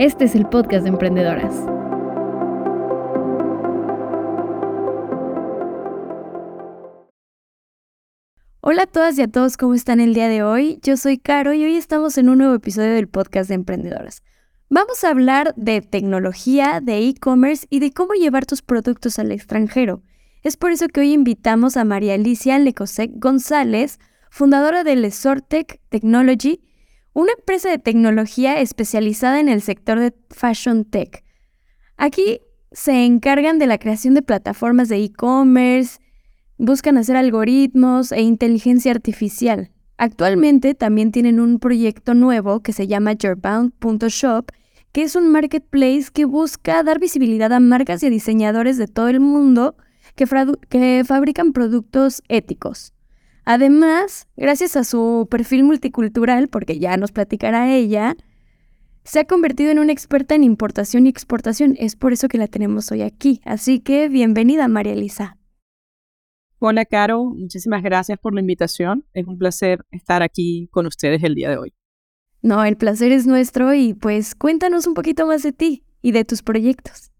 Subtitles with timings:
[0.00, 1.54] Este es el podcast de emprendedoras.
[8.60, 10.80] Hola a todas y a todos, ¿cómo están el día de hoy?
[10.82, 14.24] Yo soy Caro y hoy estamos en un nuevo episodio del podcast de emprendedoras.
[14.68, 20.02] Vamos a hablar de tecnología, de e-commerce y de cómo llevar tus productos al extranjero.
[20.42, 26.60] Es por eso que hoy invitamos a María Alicia Lecosec González, fundadora de Lesortec Technology,
[27.14, 31.24] una empresa de tecnología especializada en el sector de fashion tech.
[31.96, 32.40] Aquí
[32.72, 36.00] se encargan de la creación de plataformas de e-commerce,
[36.58, 39.70] buscan hacer algoritmos e inteligencia artificial.
[39.96, 44.50] Actualmente también tienen un proyecto nuevo que se llama yourbound.shop,
[44.90, 49.08] que es un marketplace que busca dar visibilidad a marcas y a diseñadores de todo
[49.08, 49.76] el mundo
[50.16, 50.26] que,
[50.68, 52.92] que fabrican productos éticos.
[53.44, 58.16] Además, gracias a su perfil multicultural, porque ya nos platicará ella,
[59.04, 61.74] se ha convertido en una experta en importación y exportación.
[61.78, 63.42] Es por eso que la tenemos hoy aquí.
[63.44, 65.36] Así que bienvenida, María Elisa.
[66.58, 67.24] Hola, Caro.
[67.24, 69.04] Muchísimas gracias por la invitación.
[69.12, 71.74] Es un placer estar aquí con ustedes el día de hoy.
[72.40, 76.24] No, el placer es nuestro y pues cuéntanos un poquito más de ti y de
[76.24, 77.10] tus proyectos.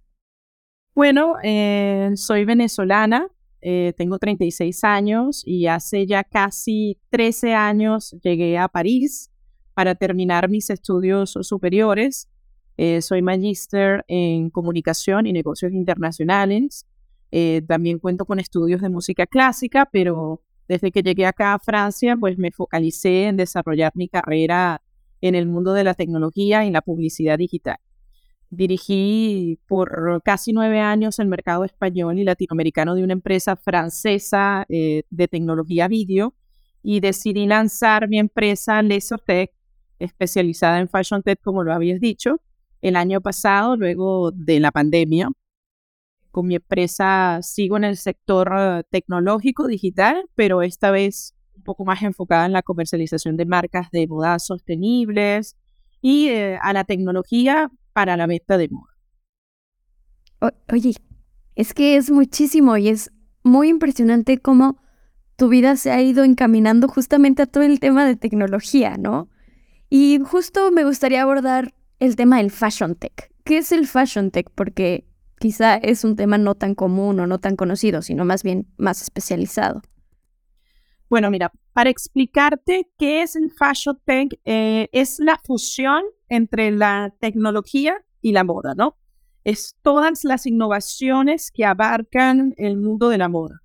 [0.94, 3.28] Bueno, eh, soy venezolana,
[3.66, 9.30] eh, tengo 36 años y hace ya casi 13 años llegué a París
[9.72, 12.28] para terminar mis estudios superiores.
[12.76, 16.84] Eh, soy magíster en comunicación y negocios internacionales.
[17.32, 22.18] Eh, también cuento con estudios de música clásica, pero desde que llegué acá a Francia,
[22.20, 24.82] pues me focalicé en desarrollar mi carrera
[25.22, 27.78] en el mundo de la tecnología y la publicidad digital.
[28.56, 35.02] Dirigí por casi nueve años el mercado español y latinoamericano de una empresa francesa eh,
[35.10, 36.34] de tecnología vídeo
[36.82, 39.50] y decidí lanzar mi empresa Lesortech,
[39.98, 42.40] especializada en Fashion Tech, como lo habías dicho,
[42.82, 45.30] el año pasado, luego de la pandemia.
[46.30, 51.84] Con mi empresa sigo en el sector eh, tecnológico digital, pero esta vez un poco
[51.84, 55.56] más enfocada en la comercialización de marcas de moda sostenibles
[56.02, 58.92] y eh, a la tecnología para la venta de moda.
[60.70, 60.94] oye,
[61.54, 63.10] es que es muchísimo y es
[63.42, 64.82] muy impresionante cómo
[65.36, 69.30] tu vida se ha ido encaminando justamente a todo el tema de tecnología, ¿no?
[69.88, 73.32] Y justo me gustaría abordar el tema del fashion tech.
[73.44, 74.50] ¿Qué es el fashion tech?
[74.54, 75.06] Porque
[75.38, 79.02] quizá es un tema no tan común o no tan conocido, sino más bien más
[79.02, 79.82] especializado.
[81.08, 86.02] Bueno, mira, para explicarte qué es el fashion tech, eh, es la fusión
[86.34, 88.96] entre la tecnología y la moda, ¿no?
[89.44, 93.60] Es todas las innovaciones que abarcan el mundo de la moda.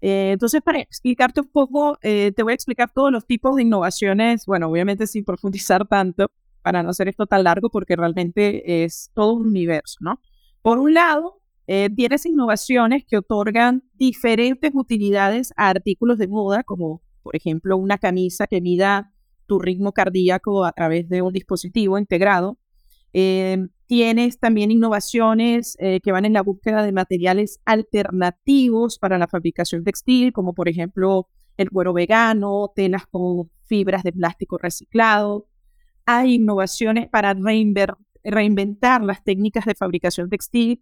[0.00, 3.62] Eh, entonces, para explicarte un poco, eh, te voy a explicar todos los tipos de
[3.62, 6.30] innovaciones, bueno, obviamente sin profundizar tanto,
[6.62, 10.20] para no hacer esto tan largo, porque realmente es todo un universo, ¿no?
[10.62, 17.02] Por un lado, eh, tienes innovaciones que otorgan diferentes utilidades a artículos de moda, como
[17.22, 19.12] por ejemplo una camisa que mida
[19.50, 22.56] tu ritmo cardíaco a través de un dispositivo integrado.
[23.12, 29.26] Eh, tienes también innovaciones eh, que van en la búsqueda de materiales alternativos para la
[29.26, 35.48] fabricación textil, como por ejemplo el cuero vegano, telas con fibras de plástico reciclado.
[36.06, 37.34] Hay innovaciones para
[38.22, 40.80] reinventar las técnicas de fabricación textil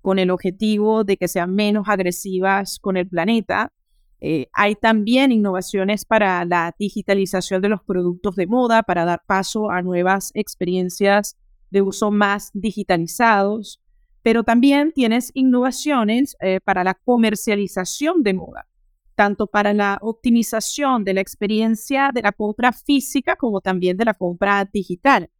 [0.00, 3.74] con el objetivo de que sean menos agresivas con el planeta.
[4.20, 9.70] Eh, hay también innovaciones para la digitalización de los productos de moda, para dar paso
[9.70, 11.36] a nuevas experiencias
[11.70, 13.82] de uso más digitalizados,
[14.22, 18.66] pero también tienes innovaciones eh, para la comercialización de moda,
[19.14, 24.14] tanto para la optimización de la experiencia de la compra física como también de la
[24.14, 25.30] compra digital.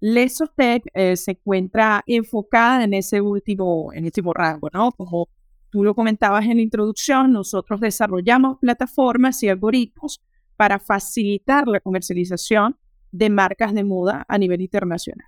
[0.00, 4.92] Lesotech eh, se encuentra enfocada en ese último, en último rango, ¿no?
[4.92, 5.28] Como
[5.74, 10.22] tú lo comentabas en la introducción, nosotros desarrollamos plataformas y algoritmos
[10.54, 12.78] para facilitar la comercialización
[13.10, 15.26] de marcas de moda a nivel internacional.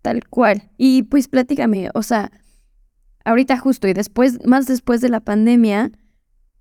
[0.00, 0.70] Tal cual.
[0.78, 2.32] Y pues platícame, o sea,
[3.26, 5.92] ahorita justo y después, más después de la pandemia,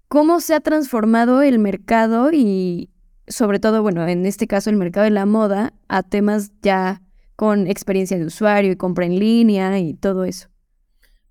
[0.09, 2.89] ¿cómo se ha transformado el mercado y
[3.29, 7.01] sobre todo, bueno, en este caso el mercado de la moda a temas ya
[7.37, 10.49] con experiencia de usuario y compra en línea y todo eso?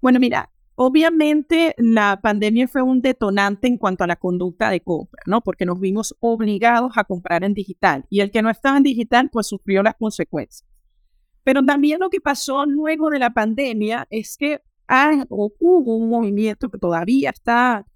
[0.01, 5.23] Bueno, mira, obviamente la pandemia fue un detonante en cuanto a la conducta de compra,
[5.27, 5.41] ¿no?
[5.41, 9.29] Porque nos vimos obligados a comprar en digital y el que no estaba en digital
[9.31, 10.69] pues sufrió las consecuencias.
[11.43, 14.61] Pero también lo que pasó luego de la pandemia es que
[15.29, 17.87] hubo un movimiento que todavía está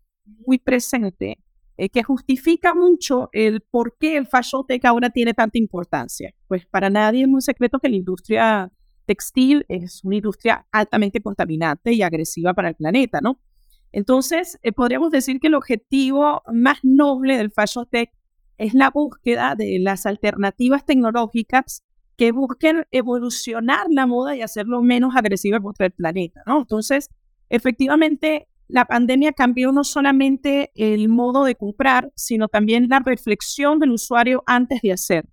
[0.46, 1.38] muy presente
[1.78, 6.34] eh, que justifica mucho el por qué el fashion tech ahora tiene tanta importancia.
[6.46, 8.70] Pues para nadie es un secreto que la industria
[9.04, 13.40] textil es una industria altamente contaminante y agresiva para el planeta, ¿no?
[13.92, 18.10] Entonces, eh, podríamos decir que el objetivo más noble del Fashion Tech
[18.58, 21.84] es la búsqueda de las alternativas tecnológicas
[22.16, 26.60] que busquen evolucionar la moda y hacerlo menos agresiva contra el planeta, ¿no?
[26.60, 27.10] Entonces,
[27.48, 33.90] efectivamente, la pandemia cambió no solamente el modo de comprar, sino también la reflexión del
[33.90, 35.28] usuario antes de hacer,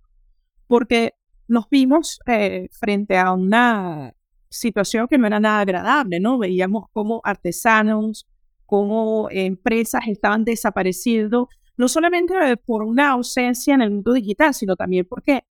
[0.67, 1.13] porque
[1.49, 4.13] nos vimos eh, frente a una
[4.49, 6.37] situación que no era nada agradable, ¿no?
[6.37, 8.27] Veíamos cómo artesanos,
[8.65, 15.05] cómo empresas estaban desapareciendo, no solamente por una ausencia en el mundo digital, sino también
[15.09, 15.43] porque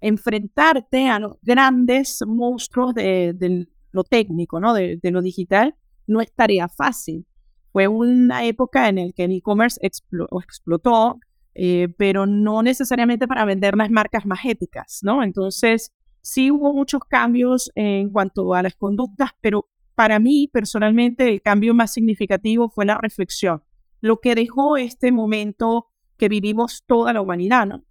[0.00, 4.72] enfrentarte a los grandes monstruos de, lo técnico, ¿no?
[4.72, 5.74] De, lo digital,
[6.06, 7.26] no es tarea fácil.
[7.72, 11.18] Fue una época en la que el e-commerce explotó,
[11.54, 15.22] eh, pero no necesariamente para vender las marcas más éticas, ¿no?
[15.22, 21.42] Entonces, sí hubo muchos cambios en cuanto a las conductas, pero para mí personalmente el
[21.42, 23.62] cambio más significativo fue la reflexión,
[24.00, 27.84] lo que dejó este momento que vivimos toda la humanidad, ¿no?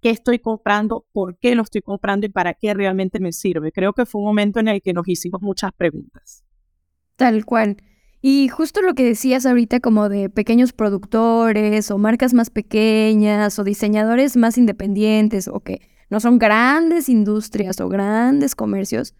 [0.00, 1.06] ¿Qué estoy comprando?
[1.12, 2.26] ¿Por qué lo estoy comprando?
[2.26, 3.72] ¿Y para qué realmente me sirve?
[3.72, 6.44] Creo que fue un momento en el que nos hicimos muchas preguntas.
[7.16, 7.76] Tal cual.
[8.22, 13.64] Y justo lo que decías ahorita como de pequeños productores o marcas más pequeñas o
[13.64, 19.14] diseñadores más independientes o que no son grandes industrias o grandes comercios,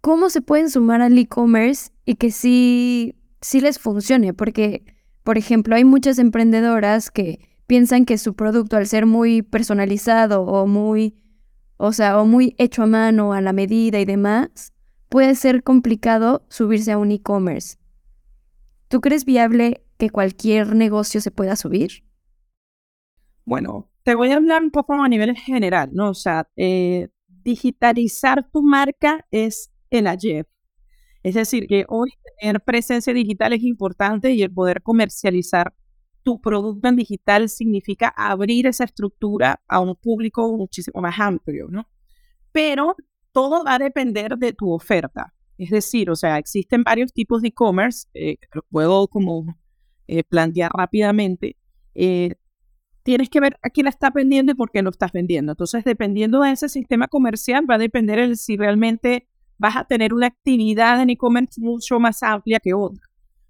[0.00, 4.84] cómo se pueden sumar al e-commerce y que sí, sí les funcione, porque,
[5.24, 10.66] por ejemplo, hay muchas emprendedoras que piensan que su producto, al ser muy personalizado o
[10.66, 11.16] muy,
[11.76, 14.72] o sea, o muy hecho a mano, a la medida y demás,
[15.08, 17.78] puede ser complicado subirse a un e-commerce.
[18.88, 22.04] ¿Tú crees viable que cualquier negocio se pueda subir?
[23.44, 26.10] Bueno, te voy a hablar un poco a nivel general, ¿no?
[26.10, 30.48] O sea, eh, digitalizar tu marca es el ayer.
[31.22, 32.10] Es decir, que hoy
[32.40, 35.74] tener presencia digital es importante y el poder comercializar
[36.22, 41.88] tu producto en digital significa abrir esa estructura a un público muchísimo más amplio, ¿no?
[42.52, 42.96] Pero
[43.36, 45.34] todo va a depender de tu oferta.
[45.58, 49.54] Es decir, o sea, existen varios tipos de e-commerce, eh, lo puedo como
[50.06, 51.58] eh, plantear rápidamente.
[51.94, 52.36] Eh,
[53.02, 55.52] tienes que ver a quién la está vendiendo y por qué lo estás vendiendo.
[55.52, 59.28] Entonces, dependiendo de ese sistema comercial, va a depender el si realmente
[59.58, 63.04] vas a tener una actividad en e-commerce mucho más amplia que otra.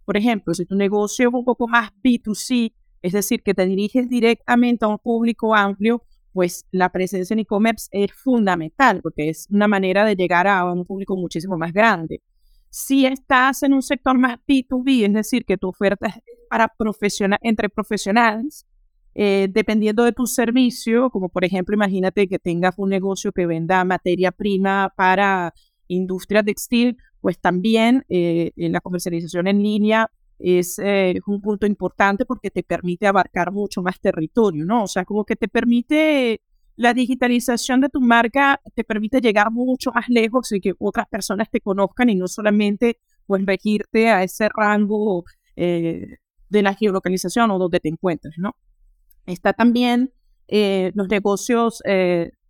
[0.04, 2.72] Por ejemplo, si tu negocio es un poco más B2C,
[3.02, 6.02] es decir, que te diriges directamente a un público amplio,
[6.36, 10.84] pues la presencia en e-commerce es fundamental porque es una manera de llegar a un
[10.84, 12.20] público muchísimo más grande.
[12.68, 17.38] Si estás en un sector más B2B, es decir, que tu oferta es para profesional,
[17.40, 18.66] entre profesionales,
[19.14, 23.82] eh, dependiendo de tu servicio, como por ejemplo, imagínate que tengas un negocio que venda
[23.86, 25.54] materia prima para
[25.88, 32.24] industria textil, pues también eh, en la comercialización en línea es eh, un punto importante
[32.24, 34.84] porque te permite abarcar mucho más territorio, ¿no?
[34.84, 36.42] O sea, como que te permite
[36.76, 41.50] la digitalización de tu marca, te permite llegar mucho más lejos y que otras personas
[41.50, 45.24] te conozcan y no solamente pues regirte a ese rango
[45.56, 46.18] eh,
[46.48, 48.56] de la geolocalización o donde te encuentres, ¿no?
[49.24, 50.12] Está también
[50.48, 51.82] los negocios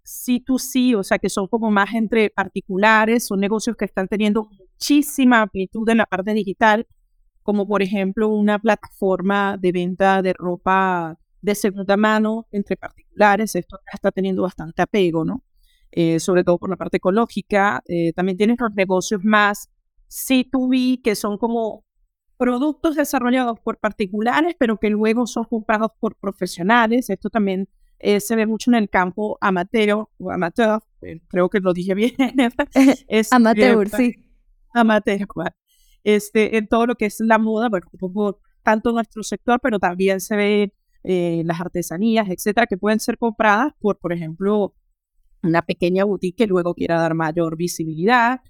[0.06, 5.42] C2C, o sea, que son como más entre particulares, son negocios que están teniendo muchísima
[5.42, 6.86] amplitud en la parte digital,
[7.46, 13.54] como por ejemplo una plataforma de venta de ropa de segunda mano entre particulares.
[13.54, 15.44] Esto está teniendo bastante apego, ¿no?
[15.92, 17.84] Eh, sobre todo por la parte ecológica.
[17.86, 19.70] Eh, también tienes los negocios más
[20.10, 21.84] C2B, que son como
[22.36, 27.08] productos desarrollados por particulares, pero que luego son comprados por profesionales.
[27.10, 27.68] Esto también
[28.00, 30.80] eh, se ve mucho en el campo amateur, o amateur,
[31.28, 32.12] creo que lo dije bien.
[33.06, 34.16] es, amateur, sí.
[34.74, 35.28] Amateur,
[36.06, 37.88] este, en todo lo que es la moda, bueno,
[38.62, 40.72] tanto en nuestro sector, pero también se ve
[41.02, 44.72] eh, las artesanías, etcétera, que pueden ser compradas por, por ejemplo,
[45.42, 48.40] una pequeña boutique que luego quiera dar mayor visibilidad.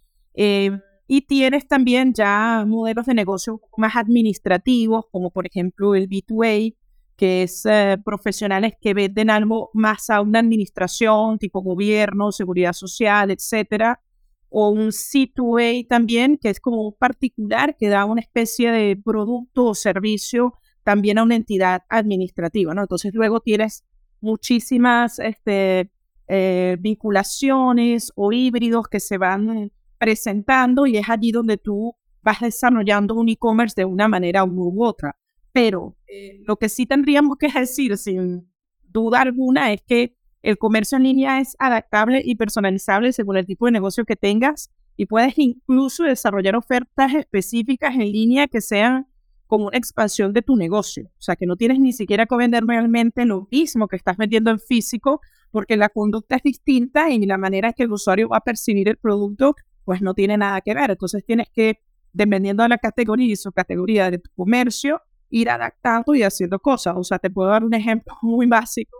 [1.09, 6.75] y tienes también ya modelos de negocio más administrativos, como por ejemplo el B2A,
[7.17, 13.31] que es eh, profesionales que venden algo más a una administración, tipo gobierno, seguridad social,
[13.31, 14.01] etcétera,
[14.49, 19.67] o un C2A también, que es como un particular que da una especie de producto
[19.67, 22.83] o servicio también a una entidad administrativa, ¿no?
[22.83, 23.85] Entonces luego tienes
[24.21, 25.91] muchísimas este,
[26.29, 33.15] eh, vinculaciones o híbridos que se van presentando y es allí donde tú vas desarrollando
[33.15, 35.17] un e-commerce de una manera u otra
[35.53, 38.53] Pero eh, lo que sí tendríamos que decir sin
[38.89, 43.67] duda alguna es que el comercio en línea es adaptable y personalizable según el tipo
[43.67, 49.09] de negocio que tengas y puedes incluso desarrollar ofertas específicas en línea que sean
[49.49, 51.11] como una expansión de tu negocio.
[51.19, 54.53] O sea, que no tienes ni siquiera que vender realmente lo mismo que estás vendiendo
[54.53, 58.37] en físico, porque la conducta es distinta y la manera en que el usuario va
[58.37, 60.93] a percibir el producto, pues no tiene nada que ver.
[60.93, 61.81] Entonces tienes que,
[62.13, 66.95] dependiendo de la categoría y su categoría de tu comercio, ir adaptando y haciendo cosas.
[66.97, 68.97] O sea, te puedo dar un ejemplo muy básico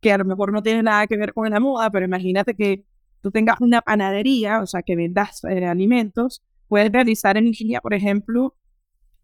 [0.00, 2.84] que a lo mejor no tiene nada que ver con la moda, pero imagínate que
[3.20, 7.94] tú tengas una panadería, o sea, que vendas eh, alimentos, puedes realizar en línea, por
[7.94, 8.54] ejemplo,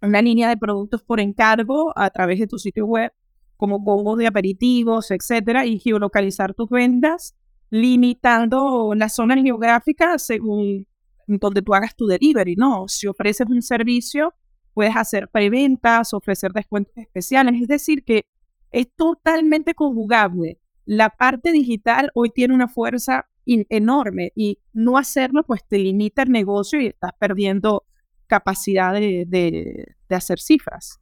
[0.03, 3.13] una línea de productos por encargo a través de tu sitio web,
[3.57, 7.35] como combos de aperitivos, etcétera, y geolocalizar tus ventas,
[7.71, 10.87] limitando las zonas geográficas según
[11.27, 12.87] donde tú hagas tu delivery, ¿no?
[12.89, 14.35] Si ofreces un servicio,
[14.75, 18.27] puedes hacer preventas, ofrecer descuentos especiales, es decir, que
[18.71, 25.63] es totalmente conjugable la parte digital hoy tiene una fuerza enorme y no hacerlo pues
[25.67, 27.85] te limita el negocio y estás perdiendo
[28.27, 31.01] capacidad de, hacer cifras.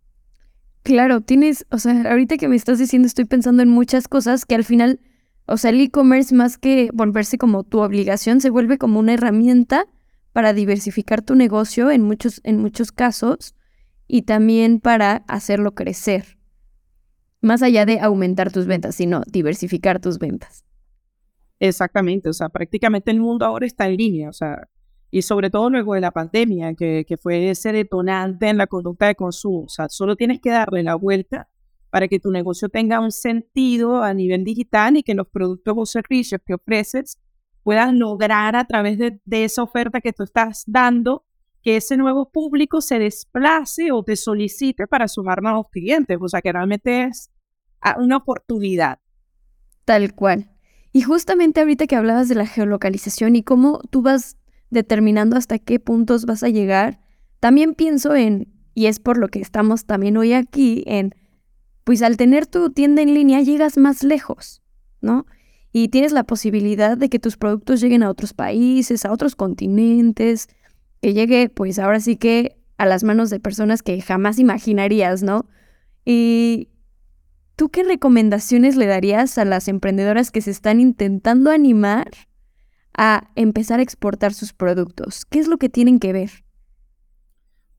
[0.82, 4.54] Claro, tienes, o sea, ahorita que me estás diciendo estoy pensando en muchas cosas que
[4.54, 5.00] al final,
[5.46, 9.86] o sea, el e-commerce más que volverse como tu obligación, se vuelve como una herramienta
[10.32, 13.54] para diversificar tu negocio en muchos, en muchos casos
[14.08, 16.38] y también para hacerlo crecer
[17.42, 20.64] más allá de aumentar tus ventas, sino diversificar tus ventas.
[21.58, 24.68] Exactamente, o sea, prácticamente el mundo ahora está en línea, o sea,
[25.10, 29.06] y sobre todo luego de la pandemia, que, que fue ese detonante en la conducta
[29.06, 31.48] de consumo, o sea, solo tienes que darle la vuelta
[31.90, 35.84] para que tu negocio tenga un sentido a nivel digital y que los productos o
[35.84, 37.18] servicios que ofreces
[37.62, 41.26] puedan lograr a través de, de esa oferta que tú estás dando
[41.62, 46.18] que ese nuevo público se desplace o te solicite para sumar nuevos clientes.
[46.20, 47.30] O sea, que realmente es
[47.98, 48.98] una oportunidad.
[49.84, 50.50] Tal cual.
[50.92, 54.36] Y justamente ahorita que hablabas de la geolocalización y cómo tú vas
[54.70, 57.00] determinando hasta qué puntos vas a llegar,
[57.40, 61.14] también pienso en, y es por lo que estamos también hoy aquí, en,
[61.84, 64.62] pues al tener tu tienda en línea llegas más lejos,
[65.00, 65.26] ¿no?
[65.72, 70.48] Y tienes la posibilidad de que tus productos lleguen a otros países, a otros continentes,
[71.00, 75.46] que llegue pues ahora sí que a las manos de personas que jamás imaginarías, ¿no?
[76.04, 76.68] Y
[77.56, 82.10] ¿tú qué recomendaciones le darías a las emprendedoras que se están intentando animar
[82.96, 85.24] a empezar a exportar sus productos?
[85.24, 86.30] ¿Qué es lo que tienen que ver?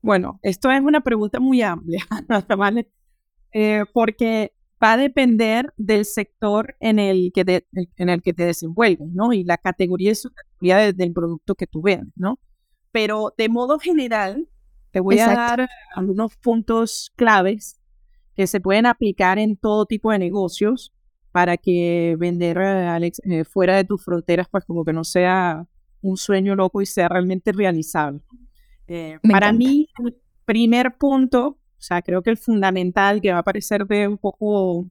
[0.02, 2.04] Bueno, esto es una pregunta muy amplia,
[2.58, 2.90] ¿vale?
[3.52, 4.52] Eh, porque
[4.82, 7.64] va a depender del sector en el que,
[7.96, 9.32] en el que te desenvuelves, ¿no?
[9.32, 12.38] Y la categoría y su categoría del producto que tú vendes, ¿no?
[12.92, 14.48] Pero de modo general,
[14.90, 17.80] te voy a dar algunos puntos claves
[18.34, 20.92] que se pueden aplicar en todo tipo de negocios
[21.32, 25.66] para que vender eh, fuera de tus fronteras, pues como que no sea
[26.00, 28.20] un sueño loco y sea realmente realizable.
[28.86, 33.44] Eh, para mí, el primer punto, o sea, creo que el fundamental, que va a
[33.44, 34.86] parecer de un poco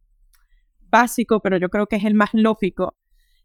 [0.90, 2.96] básico, pero yo creo que es el más lógico,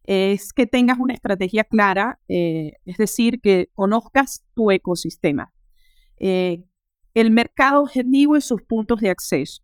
[0.05, 5.53] es que tengas una estrategia clara, eh, es decir, que conozcas tu ecosistema,
[6.19, 9.63] el mercado objetivo y sus puntos de acceso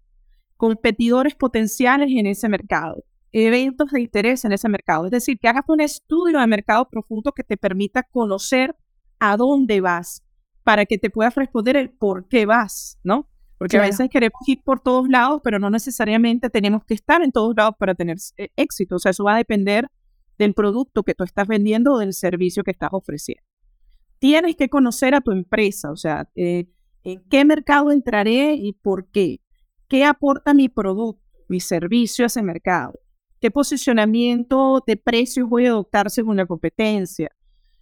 [0.65, 5.05] competidores potenciales en ese mercado, eventos de interés en ese mercado.
[5.05, 8.75] Es decir, que hagas un estudio de mercado profundo que te permita conocer
[9.19, 10.23] a dónde vas
[10.63, 13.29] para que te puedas responder el por qué vas, ¿no?
[13.59, 17.31] Porque a veces queremos ir por todos lados, pero no necesariamente tenemos que estar en
[17.31, 18.97] todos lados para tener eh, éxito.
[18.97, 19.87] O sea, eso va a depender
[20.39, 23.45] del producto que tú estás vendiendo o del servicio que estás ofreciendo.
[24.19, 26.69] Tienes que conocer a tu empresa, o sea, eh,
[27.03, 29.44] en qué mercado entraré y por qué.
[29.89, 32.99] ¿Qué aporta mi producto, mi servicio a ese mercado?
[33.41, 37.31] ¿Qué posicionamiento de precios voy a adoptar según la competencia?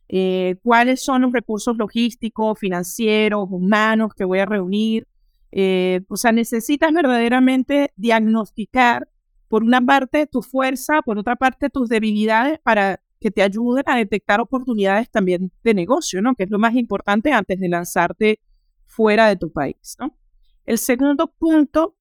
[0.09, 5.07] Eh, ¿Cuáles son los recursos logísticos, financieros, humanos que voy a reunir?
[5.53, 9.09] Eh, o sea, necesitas verdaderamente diagnosticar,
[9.49, 13.97] por una parte, tu fuerza, por otra parte, tus debilidades para que te ayuden a
[13.97, 16.35] detectar oportunidades también de negocio, ¿no?
[16.35, 18.41] Que es lo más importante antes de lanzarte
[18.87, 20.17] fuera de tu país, ¿no?
[20.65, 21.97] El segundo punto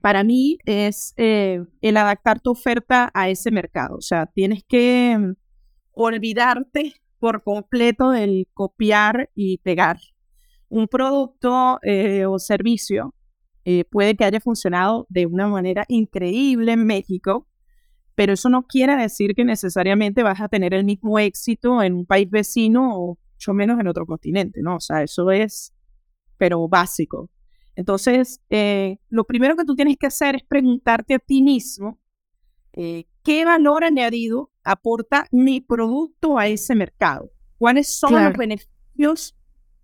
[0.00, 3.96] para mí es eh, el adaptar tu oferta a ese mercado.
[3.96, 5.34] O sea, tienes que mm,
[5.92, 9.98] olvidarte por completo del copiar y pegar.
[10.68, 13.14] Un producto eh, o servicio
[13.64, 17.46] eh, puede que haya funcionado de una manera increíble en México,
[18.14, 22.06] pero eso no quiere decir que necesariamente vas a tener el mismo éxito en un
[22.06, 24.76] país vecino o mucho menos en otro continente, ¿no?
[24.76, 25.74] O sea, eso es,
[26.38, 27.30] pero básico.
[27.80, 31.98] Entonces, eh, lo primero que tú tienes que hacer es preguntarte a ti mismo
[32.74, 39.34] eh, qué valor añadido aporta mi producto a ese mercado, cuáles son los beneficios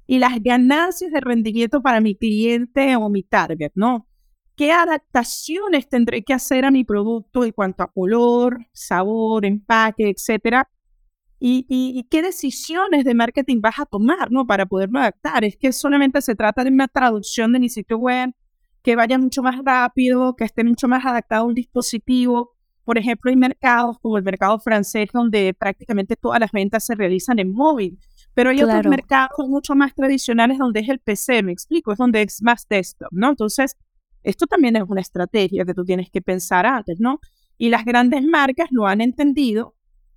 [0.07, 4.07] y las ganancias de rendimiento para mi cliente o mi target, ¿no?
[4.57, 10.69] ¿Qué adaptaciones tendré que hacer a mi producto en cuanto a color, sabor, empaque, etcétera?
[11.49, 14.47] Y, qué decisiones de marketing vas a tomar, ¿no?
[14.47, 15.45] Para poderlo adaptar.
[15.45, 18.33] Es que solamente se trata de una traducción de mi sitio web
[18.83, 22.51] que vaya mucho más rápido, que esté mucho más adaptado a un dispositivo.
[22.85, 27.39] Por ejemplo, hay mercados como el mercado francés donde prácticamente todas las ventas se realizan
[27.39, 27.99] en móvil.
[28.35, 32.23] Pero hay otros mercados mucho más tradicionales donde es el PC, me explico, es donde
[32.23, 33.31] es más desktop, ¿no?
[33.31, 33.77] Entonces,
[34.25, 37.21] esto también es una estrategia que tú tienes que pensar antes, ¿no?
[37.57, 39.76] Y las grandes marcas lo han entendido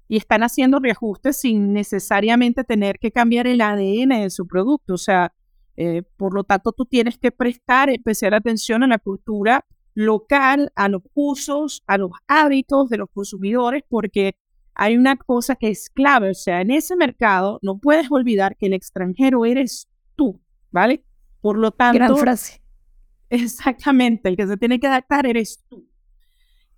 [0.09, 4.95] y están haciendo reajustes sin necesariamente tener que cambiar el ADN de su producto.
[4.95, 5.33] O sea,
[5.77, 10.89] eh, por lo tanto, tú tienes que prestar especial atención a la cultura local, a
[10.89, 14.33] los usos, a los hábitos de los consumidores, porque
[14.73, 16.31] hay una cosa que es clave.
[16.31, 21.03] O sea, en ese mercado no puedes olvidar que el extranjero eres tú, ¿vale?
[21.39, 21.99] Por lo tanto.
[21.99, 22.63] Gran frase.
[23.29, 25.87] Exactamente, el que se tiene que adaptar eres tú.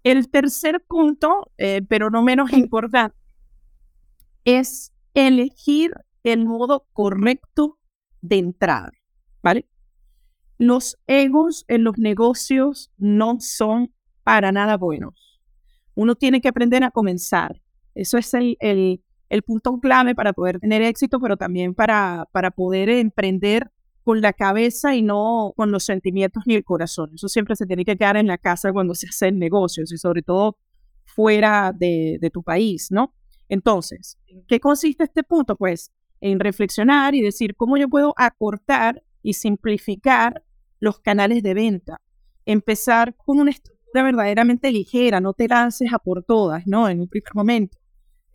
[0.04, 3.16] El tercer punto, eh, pero no menos importante,
[4.46, 5.94] es elegir
[6.24, 7.78] el modo correcto
[8.22, 8.92] de entrada,
[9.42, 9.68] ¿vale?
[10.58, 13.94] Los egos en los negocios no son
[14.24, 15.42] para nada buenos.
[15.96, 17.62] Uno tiene que aprender a comenzar.
[17.96, 22.90] Eso es el, el, punto clave para poder tener éxito, pero también para, para poder
[22.90, 23.72] emprender
[24.04, 27.12] con la cabeza y no con los sentimientos ni el corazón.
[27.16, 30.22] Eso siempre se tiene que quedar en la casa cuando se hacen negocios y sobre
[30.22, 30.58] todo
[31.06, 33.14] fuera de, de tu país, ¿no?
[33.52, 34.18] Entonces,
[34.48, 35.58] qué consiste este punto?
[35.58, 35.92] Pues
[36.22, 40.42] en reflexionar y decir cómo yo puedo acortar y simplificar
[40.80, 42.00] los canales de venta.
[42.46, 46.88] Empezar con una estructura verdaderamente ligera, no te lances a por todas, ¿no?
[46.88, 47.78] En un primer momento.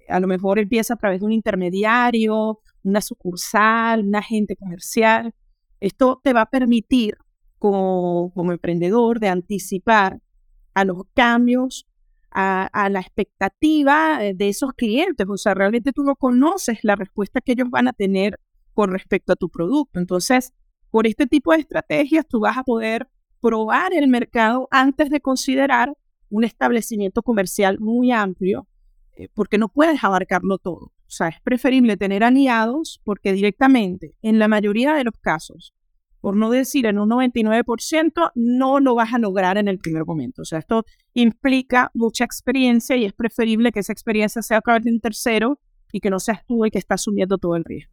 [0.06, 5.34] A lo mejor empieza a través de un intermediario, una sucursal, un agente comercial.
[5.80, 7.16] Esto te va a permitir
[7.58, 10.20] como, como emprendedor de anticipar
[10.74, 11.86] a los cambios
[12.30, 15.26] a, la expectativa eh, de esos clientes.
[15.28, 18.38] O sea, realmente tú no conoces la respuesta que ellos van a tener
[18.74, 19.98] con respecto a tu producto.
[19.98, 20.52] Entonces,
[20.90, 23.08] por este tipo de estrategias, tú vas a poder
[23.40, 25.96] probar el mercado antes de considerar
[26.28, 28.66] un establecimiento comercial muy amplio,
[29.16, 30.92] eh, porque no puedes abarcarlo todo.
[31.06, 35.74] O sea, es preferible tener aliados porque directamente, en la mayoría de los casos,
[36.20, 40.42] por no decir en un 99%, no lo vas a lograr en el primer momento.
[40.42, 44.84] O sea, esto implica mucha experiencia y es preferible que esa experiencia sea a través
[44.84, 45.60] de un tercero
[45.92, 47.92] y que no seas tú el que está asumiendo todo el riesgo.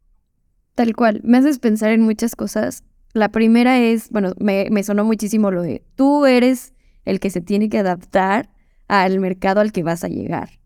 [0.74, 2.82] Tal cual, me haces pensar en muchas cosas.
[3.12, 7.40] La primera es, bueno, me, me sonó muchísimo lo de, tú eres el que se
[7.40, 8.50] tiene que adaptar
[8.88, 10.58] al mercado al que vas a llegar.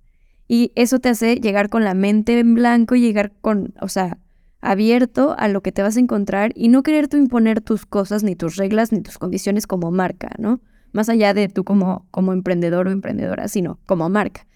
[0.48, 4.18] Y eso te hace llegar con la mente en blanco y llegar con, o sea,
[4.60, 8.22] abierto a lo que te vas a encontrar y no querer tú imponer tus cosas,
[8.22, 10.60] ni tus reglas, ni tus condiciones como marca, ¿no?
[10.92, 14.46] Más allá de tú como, como emprendedor o emprendedora, sino como marca.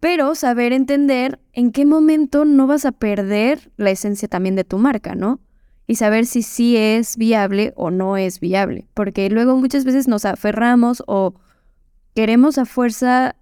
[0.00, 4.78] Pero saber entender en qué momento no vas a perder la esencia también de tu
[4.78, 5.40] marca, ¿no?
[5.86, 8.86] Y saber si sí es viable o no es viable.
[8.94, 11.34] Porque luego muchas veces nos aferramos o
[12.14, 13.36] queremos a fuerza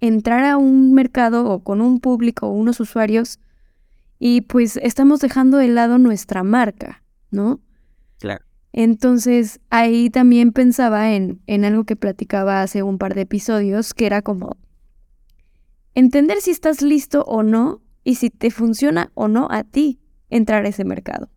[0.00, 3.38] entrar a un mercado o con un público o unos usuarios
[4.24, 7.58] y pues estamos dejando de lado nuestra marca, ¿no?
[8.20, 8.44] Claro.
[8.72, 14.06] Entonces ahí también pensaba en, en algo que platicaba hace un par de episodios, que
[14.06, 14.58] era como
[15.96, 19.98] entender si estás listo o no y si te funciona o no a ti
[20.30, 21.28] entrar a ese mercado.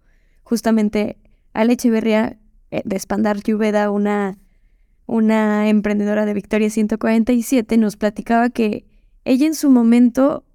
[0.44, 1.18] Justamente
[1.54, 2.38] Ale Echeverría
[2.70, 4.38] eh, de Spandar Lluveda, una,
[5.08, 8.86] una emprendedora de Victoria 147, nos platicaba que
[9.24, 10.46] ella en su momento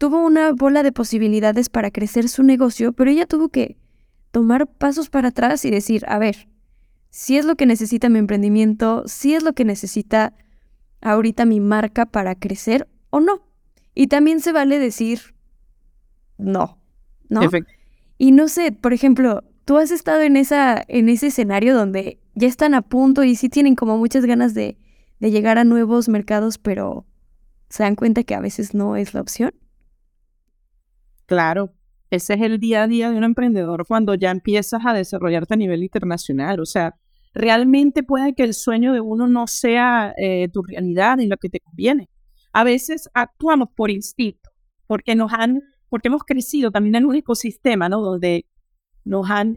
[0.00, 3.76] tuvo una bola de posibilidades para crecer su negocio, pero ella tuvo que
[4.30, 6.48] tomar pasos para atrás y decir, a ver,
[7.10, 10.32] si es lo que necesita mi emprendimiento, si es lo que necesita
[11.02, 13.42] ahorita mi marca para crecer o no.
[13.94, 15.34] Y también se vale decir
[16.38, 16.78] no,
[17.28, 17.42] ¿no?
[18.16, 22.48] Y no sé, por ejemplo, tú has estado en, esa, en ese escenario donde ya
[22.48, 24.78] están a punto y sí tienen como muchas ganas de,
[25.18, 27.04] de llegar a nuevos mercados, pero
[27.68, 29.52] se dan cuenta que a veces no es la opción.
[31.30, 31.72] Claro,
[32.10, 35.56] ese es el día a día de un emprendedor cuando ya empiezas a desarrollarte a
[35.56, 36.58] nivel internacional.
[36.58, 36.96] O sea,
[37.32, 41.48] realmente puede que el sueño de uno no sea eh, tu realidad y lo que
[41.48, 42.10] te conviene.
[42.52, 44.50] A veces actuamos por instinto,
[44.88, 48.00] porque nos han, porque hemos crecido también en un ecosistema, ¿no?
[48.00, 48.46] Donde
[49.04, 49.56] nos han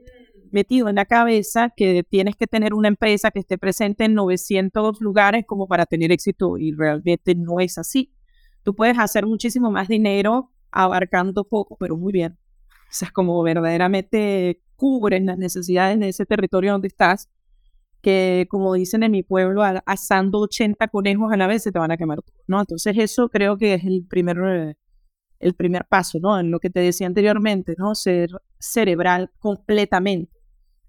[0.51, 5.01] metido en la cabeza que tienes que tener una empresa que esté presente en 900
[5.01, 8.13] lugares como para tener éxito y realmente no es así.
[8.61, 12.37] Tú puedes hacer muchísimo más dinero abarcando poco, pero muy bien.
[12.93, 17.29] O sea, como verdaderamente cubren las necesidades de ese territorio donde estás,
[18.01, 21.91] que como dicen en mi pueblo, asando 80 conejos a la vez se te van
[21.91, 22.59] a quemar, ¿no?
[22.59, 24.75] Entonces eso creo que es el primer,
[25.39, 26.37] el primer paso, ¿no?
[26.37, 27.95] En lo que te decía anteriormente, ¿no?
[27.95, 30.37] Ser cerebral completamente.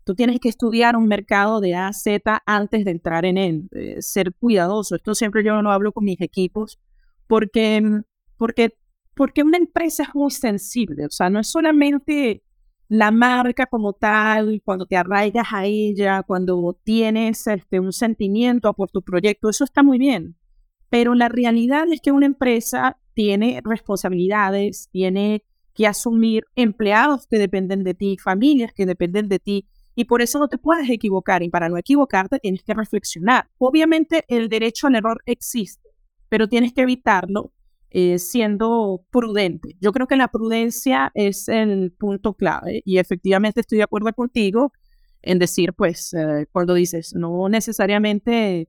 [0.05, 3.69] Tú tienes que estudiar un mercado de A a Z antes de entrar en él,
[3.73, 4.97] eh, ser cuidadoso.
[4.97, 6.81] Esto siempre yo lo hablo con mis equipos,
[7.27, 8.03] porque,
[8.37, 8.75] porque
[9.15, 12.43] porque una empresa es muy sensible, o sea, no es solamente
[12.89, 18.91] la marca como tal, cuando te arraigas a ella, cuando tienes este, un sentimiento por
[18.91, 20.37] tu proyecto, eso está muy bien.
[20.91, 27.83] Pero la realidad es que una empresa tiene responsabilidades, tiene que asumir empleados que dependen
[27.83, 31.43] de ti, familias que dependen de ti, y por eso no te puedes equivocar.
[31.43, 33.49] Y para no equivocarte tienes que reflexionar.
[33.59, 35.91] Obviamente el derecho al error existe,
[36.29, 37.53] pero tienes que evitarlo
[37.97, 39.77] eh, siendo prudente.
[39.81, 44.73] Yo creo que la prudencia es el punto clave y efectivamente estoy de acuerdo contigo
[45.23, 48.69] en decir, pues, eh, cuando dices, no necesariamente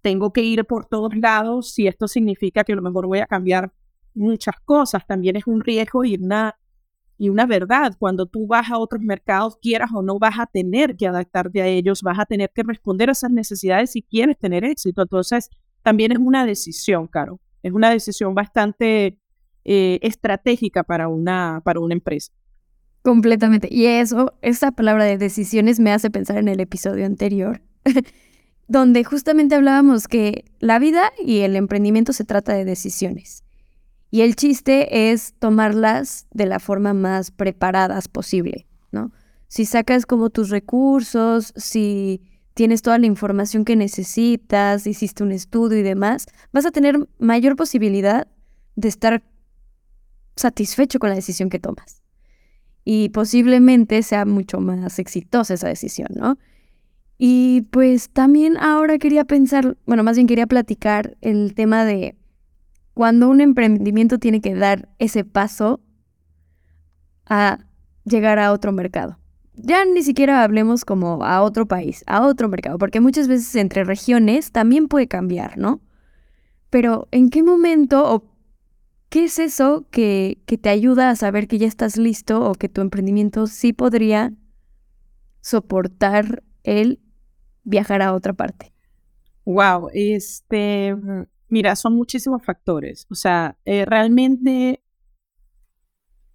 [0.00, 3.26] tengo que ir por todos lados si esto significa que a lo mejor voy a
[3.26, 3.74] cambiar
[4.14, 6.56] muchas cosas, también es un riesgo y una,
[7.18, 7.94] y una verdad.
[7.98, 11.66] Cuando tú vas a otros mercados, quieras o no, vas a tener que adaptarte a
[11.66, 15.02] ellos, vas a tener que responder a esas necesidades si quieres tener éxito.
[15.02, 15.50] Entonces,
[15.82, 17.38] también es una decisión, Caro.
[17.62, 19.18] Es una decisión bastante
[19.64, 22.32] eh, estratégica para una, para una empresa.
[23.02, 23.68] Completamente.
[23.70, 27.60] Y eso, esa palabra de decisiones me hace pensar en el episodio anterior,
[28.68, 33.44] donde justamente hablábamos que la vida y el emprendimiento se trata de decisiones.
[34.10, 39.10] Y el chiste es tomarlas de la forma más preparadas posible, ¿no?
[39.48, 42.22] Si sacas como tus recursos, si
[42.54, 47.56] tienes toda la información que necesitas, hiciste un estudio y demás, vas a tener mayor
[47.56, 48.28] posibilidad
[48.76, 49.22] de estar
[50.36, 52.02] satisfecho con la decisión que tomas.
[52.84, 56.38] Y posiblemente sea mucho más exitosa esa decisión, ¿no?
[57.16, 62.16] Y pues también ahora quería pensar, bueno, más bien quería platicar el tema de
[62.94, 65.80] cuando un emprendimiento tiene que dar ese paso
[67.26, 67.60] a
[68.04, 69.21] llegar a otro mercado
[69.54, 73.84] ya ni siquiera hablemos como a otro país, a otro mercado, porque muchas veces entre
[73.84, 75.80] regiones también puede cambiar, ¿no?
[76.70, 78.24] Pero ¿en qué momento o
[79.08, 82.68] qué es eso que, que te ayuda a saber que ya estás listo o que
[82.68, 84.32] tu emprendimiento sí podría
[85.42, 87.00] soportar el
[87.62, 88.72] viajar a otra parte?
[89.44, 90.96] Wow, este,
[91.48, 93.06] mira, son muchísimos factores.
[93.10, 94.82] O sea, eh, realmente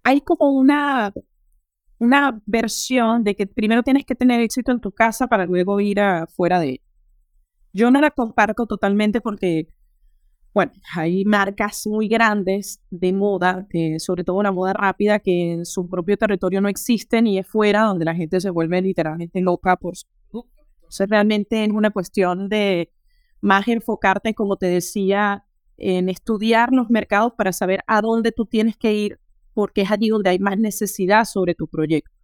[0.04, 1.12] hay como una
[1.98, 6.00] una versión de que primero tienes que tener éxito en tu casa para luego ir
[6.00, 6.82] afuera de ella.
[7.72, 9.68] Yo no la comparto totalmente porque,
[10.54, 13.66] bueno, hay marcas muy grandes de moda,
[13.98, 17.82] sobre todo una moda rápida que en su propio territorio no existen y es fuera
[17.82, 20.62] donde la gente se vuelve literalmente loca por su producto.
[20.76, 22.90] Entonces realmente es una cuestión de
[23.40, 25.44] más enfocarte, como te decía,
[25.76, 29.20] en estudiar los mercados para saber a dónde tú tienes que ir
[29.58, 32.14] porque es allí donde hay más necesidad sobre tu proyecto.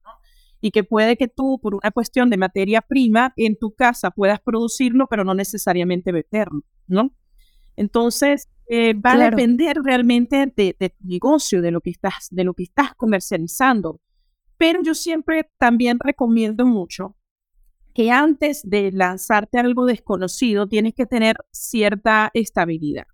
[0.60, 4.38] Y que puede que tú, por una cuestión de materia prima, en tu casa puedas
[4.40, 7.12] producirlo, pero no necesariamente venderlo, ¿no?
[7.74, 12.44] Entonces, eh, va a depender realmente de, de, tu negocio, de lo, que estás, de
[12.44, 14.00] lo que estás comercializando.
[14.56, 17.16] Pero yo siempre también recomiendo mucho
[17.94, 23.06] que antes de lanzarte algo desconocido, tienes que tener cierta estabilidad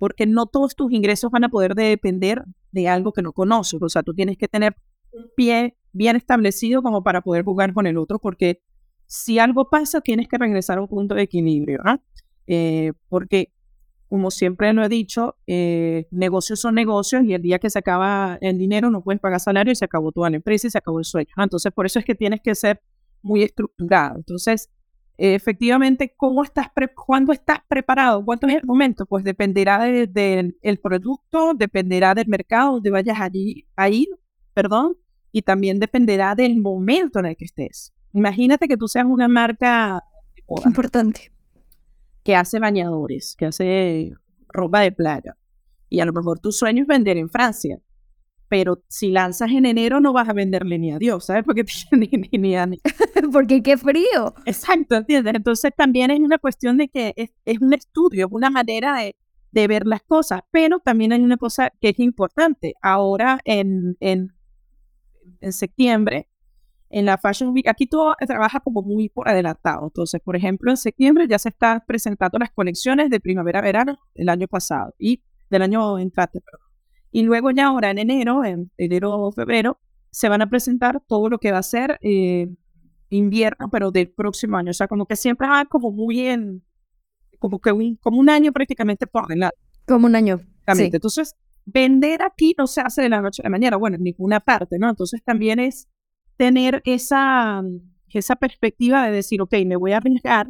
[0.00, 3.80] porque no todos tus ingresos van a poder depender de algo que no conoces.
[3.80, 4.76] O sea, tú tienes que tener
[5.12, 8.62] un pie bien establecido como para poder jugar con el otro, porque
[9.06, 11.80] si algo pasa, tienes que regresar a un punto de equilibrio.
[11.84, 12.00] ¿ah?
[12.46, 13.52] Eh, porque,
[14.08, 18.38] como siempre lo he dicho, eh, negocios son negocios y el día que se acaba
[18.40, 20.98] el dinero no puedes pagar salario y se acabó toda la empresa y se acabó
[20.98, 21.28] el sueño.
[21.36, 22.80] Entonces, por eso es que tienes que ser
[23.22, 24.16] muy estructurado.
[24.16, 24.70] Entonces,
[25.22, 28.24] efectivamente, ¿cómo estás ¿cuándo estás preparado?
[28.24, 29.04] ¿Cuánto es el momento?
[29.04, 34.08] Pues dependerá del producto, dependerá del mercado donde vayas allí a ir,
[34.54, 34.96] perdón,
[35.30, 37.92] y también dependerá del momento en el que estés.
[38.14, 40.02] Imagínate que tú seas una marca
[40.64, 41.30] importante
[42.24, 44.14] que hace bañadores, que hace
[44.48, 45.36] ropa de playa,
[45.90, 47.78] y a lo mejor tu sueño es vender en Francia
[48.50, 51.44] pero si lanzas en enero no vas a venderle ni a Dios, ¿sabes?
[51.44, 52.68] Porque ni, ni, ni, a,
[53.32, 54.34] Porque qué frío.
[54.44, 55.34] Exacto, ¿entiendes?
[55.36, 59.14] Entonces también es una cuestión de que es, es un estudio, es una manera de,
[59.52, 62.74] de, ver las cosas, pero también hay una cosa que es importante.
[62.82, 64.34] Ahora en, en,
[65.40, 66.26] en septiembre
[66.90, 69.84] en la Fashion Week, aquí todo trabaja como muy por adelantado.
[69.84, 74.48] Entonces, por ejemplo, en septiembre ya se están presentando las colecciones de primavera-verano del año
[74.48, 76.40] pasado y del año entrante,
[77.10, 81.28] Y luego ya ahora en enero, en enero o febrero, se van a presentar todo
[81.28, 82.48] lo que va a ser eh,
[83.08, 84.70] invierno, pero del próximo año.
[84.70, 86.62] O sea, como que siempre va como muy en,
[87.38, 89.58] como que un, como un año prácticamente por delante.
[89.86, 90.40] Como un año.
[90.74, 90.88] Sí.
[90.92, 94.40] Entonces, vender aquí no se hace de la noche a la mañana, bueno, en ninguna
[94.40, 94.88] parte, ¿no?
[94.88, 95.88] Entonces también es
[96.36, 97.62] tener esa,
[98.08, 100.48] esa perspectiva de decir, ok, me voy a arriesgar,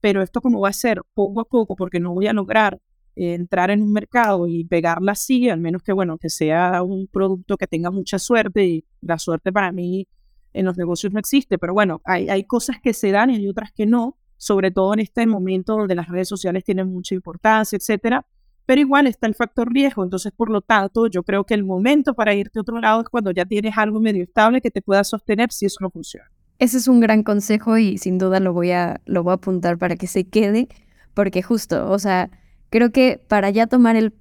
[0.00, 2.80] pero esto como va a ser poco a poco, porque no voy a lograr
[3.16, 7.56] entrar en un mercado y pegarla así, al menos que, bueno, que sea un producto
[7.56, 10.08] que tenga mucha suerte, y la suerte para mí
[10.52, 13.48] en los negocios no existe, pero bueno, hay, hay cosas que se dan y hay
[13.48, 17.76] otras que no, sobre todo en este momento donde las redes sociales tienen mucha importancia,
[17.76, 18.26] etcétera,
[18.66, 22.14] pero igual está el factor riesgo, entonces por lo tanto yo creo que el momento
[22.14, 25.04] para irte a otro lado es cuando ya tienes algo medio estable que te pueda
[25.04, 26.30] sostener si eso no funciona.
[26.58, 29.78] Ese es un gran consejo y sin duda lo voy a, lo voy a apuntar
[29.78, 30.68] para que se quede,
[31.12, 32.30] porque justo, o sea,
[32.72, 34.14] creo que para ya tomar, el,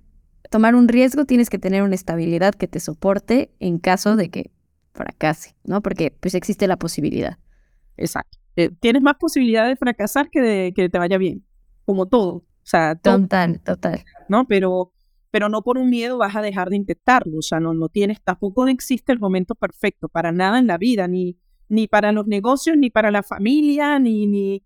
[0.51, 4.51] tomar un riesgo tienes que tener una estabilidad que te soporte en caso de que
[4.93, 5.81] fracase, ¿no?
[5.81, 7.39] Porque pues existe la posibilidad.
[7.97, 8.37] Exacto.
[8.57, 11.45] Eh, tienes más posibilidad de fracasar que de que te vaya bien,
[11.85, 12.33] como todo.
[12.33, 14.03] O sea, total, total.
[14.27, 14.45] ¿No?
[14.45, 14.91] Pero,
[15.31, 17.37] pero no por un miedo vas a dejar de intentarlo.
[17.37, 21.07] O sea, no, no tienes, tampoco existe el momento perfecto para nada en la vida,
[21.07, 21.37] ni,
[21.69, 24.63] ni para los negocios, ni para la familia, ni, ni.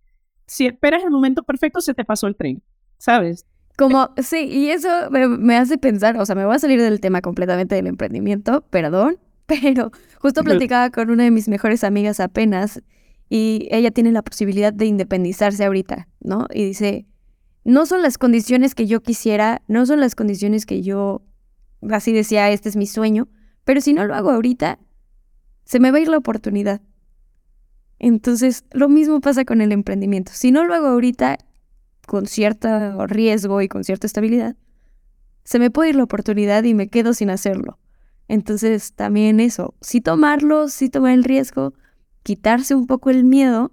[0.48, 2.63] Si esperas el momento perfecto, se te pasó el tren,
[2.98, 3.45] ¿sabes?
[3.78, 7.00] Como, sí, y eso me, me hace pensar, o sea, me voy a salir del
[7.00, 12.82] tema completamente del emprendimiento, perdón, pero justo platicaba con una de mis mejores amigas apenas
[13.30, 16.48] y ella tiene la posibilidad de independizarse ahorita, ¿no?
[16.54, 17.06] Y dice,
[17.64, 21.24] no son las condiciones que yo quisiera, no son las condiciones que yo,
[21.90, 23.28] así decía, este es mi sueño,
[23.64, 24.80] pero si no lo hago ahorita,
[25.66, 26.82] se me va a ir la oportunidad.
[27.98, 30.32] Entonces, lo mismo pasa con el emprendimiento.
[30.36, 31.40] Si no lo hago ahorita,
[32.06, 34.56] con cierto riesgo y con cierta estabilidad,
[35.44, 37.80] se me puede ir la oportunidad y me quedo sin hacerlo.
[38.28, 41.74] Entonces, también eso, sí tomarlo, sí tomar el riesgo,
[42.24, 43.72] quitarse un poco el miedo,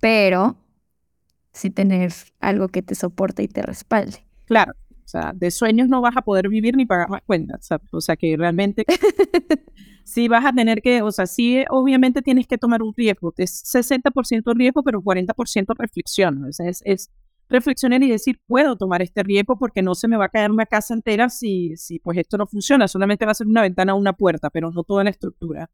[0.00, 0.56] pero
[1.52, 4.24] sí tener algo que te soporte y te respalde.
[4.46, 4.72] Claro,
[5.04, 8.16] o sea, de sueños no vas a poder vivir ni pagar más cuentas, o sea,
[8.16, 8.84] que realmente
[10.04, 13.62] sí vas a tener que, o sea, sí obviamente tienes que tomar un riesgo, es
[13.64, 17.10] 60% riesgo, pero 40% reflexión, o sea, es, es
[17.52, 20.66] reflexionar y decir, puedo tomar este riesgo porque no se me va a caer una
[20.66, 23.98] casa entera si, si pues esto no funciona, solamente va a ser una ventana o
[23.98, 25.70] una puerta, pero no toda la estructura.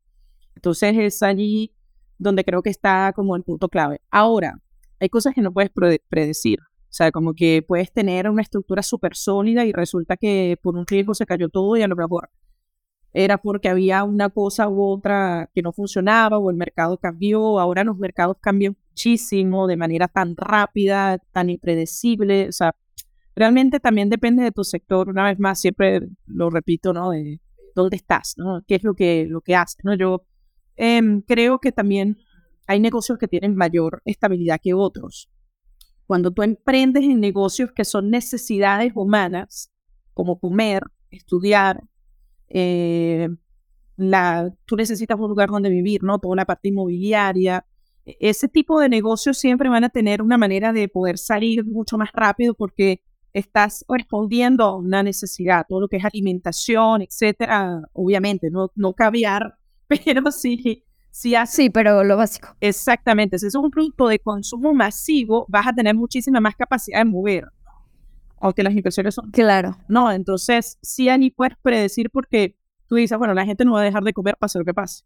[0.54, 1.72] Entonces es allí
[2.18, 4.00] donde creo que está como el punto clave.
[4.10, 4.60] Ahora,
[5.00, 6.58] hay cosas que no puedes predecir.
[6.60, 10.86] O sea, como que puedes tener una estructura súper sólida y resulta que por un
[10.86, 12.30] riesgo se cayó todo y a lo mejor
[13.12, 17.58] era porque había una cosa u otra que no funcionaba o el mercado cambió.
[17.58, 22.48] Ahora los mercados cambian muchísimo de manera tan rápida, tan impredecible.
[22.48, 22.74] O sea,
[23.36, 25.08] realmente también depende de tu sector.
[25.08, 27.10] Una vez más, siempre lo repito, ¿no?
[27.10, 27.40] De
[27.76, 28.62] dónde estás, ¿no?
[28.66, 29.94] ¿Qué es lo que, lo que haces, ¿no?
[29.94, 30.24] Yo
[30.76, 32.16] em, creo que también
[32.66, 35.30] hay negocios que tienen mayor estabilidad que otros.
[36.06, 39.70] Cuando tú emprendes en negocios que son necesidades humanas,
[40.12, 41.84] como comer, estudiar,
[42.48, 43.28] eh,
[43.96, 46.18] la, tú necesitas un lugar donde vivir, ¿no?
[46.18, 47.64] Toda la parte inmobiliaria.
[48.08, 51.98] E, ese tipo de negocios siempre van a tener una manera de poder salir mucho
[51.98, 58.50] más rápido porque estás respondiendo a una necesidad, todo lo que es alimentación, etcétera, obviamente,
[58.50, 60.84] no, no caviar, pero sí
[61.46, 62.56] sí, pero lo básico.
[62.60, 63.38] Exactamente.
[63.38, 67.48] Si es un producto de consumo masivo, vas a tener muchísima más capacidad de mover.
[68.40, 69.30] Aunque las inversiones son.
[69.32, 69.76] Claro.
[69.88, 73.84] No, entonces sí ahí puedes predecir porque tú dices, bueno, la gente no va a
[73.84, 75.04] dejar de comer pase lo que pase.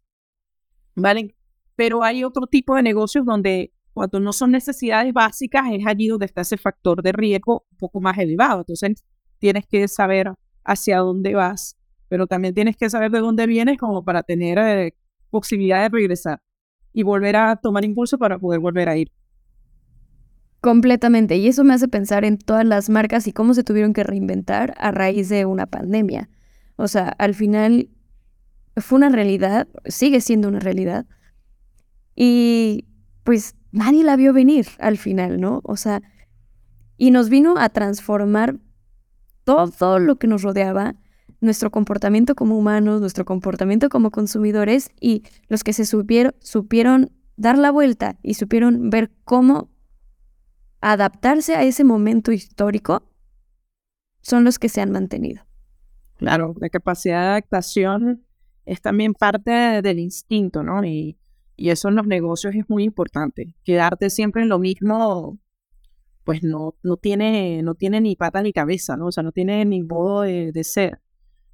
[0.95, 1.35] ¿Vale?
[1.75, 6.25] Pero hay otro tipo de negocios donde cuando no son necesidades básicas es allí donde
[6.25, 8.59] está ese factor de riesgo un poco más elevado.
[8.59, 9.03] Entonces
[9.39, 10.33] tienes que saber
[10.63, 14.95] hacia dónde vas, pero también tienes que saber de dónde vienes como para tener eh,
[15.29, 16.41] posibilidad de regresar
[16.93, 19.11] y volver a tomar impulso para poder volver a ir.
[20.61, 21.35] Completamente.
[21.35, 24.73] Y eso me hace pensar en todas las marcas y cómo se tuvieron que reinventar
[24.77, 26.29] a raíz de una pandemia.
[26.77, 27.89] O sea, al final
[28.77, 31.05] fue una realidad, sigue siendo una realidad.
[32.15, 32.87] Y
[33.23, 35.61] pues nadie la vio venir al final, ¿no?
[35.63, 36.01] O sea,
[36.97, 38.59] y nos vino a transformar
[39.43, 40.95] todo lo que nos rodeaba
[41.41, 47.57] nuestro comportamiento como humanos, nuestro comportamiento como consumidores y los que se supieron, supieron dar
[47.57, 49.69] la vuelta y supieron ver cómo
[50.79, 53.03] adaptarse a ese momento histórico
[54.21, 55.43] son los que se han mantenido.
[56.17, 58.25] Claro, la capacidad de adaptación
[58.65, 60.83] es también parte del instinto, ¿no?
[60.85, 61.17] Y
[61.55, 63.55] Y eso en los negocios es muy importante.
[63.63, 65.39] Quedarte siempre en lo mismo,
[66.23, 69.07] pues no, no, tiene, no tiene ni pata ni cabeza, ¿no?
[69.07, 71.01] O sea, no tiene ni modo de, de ser.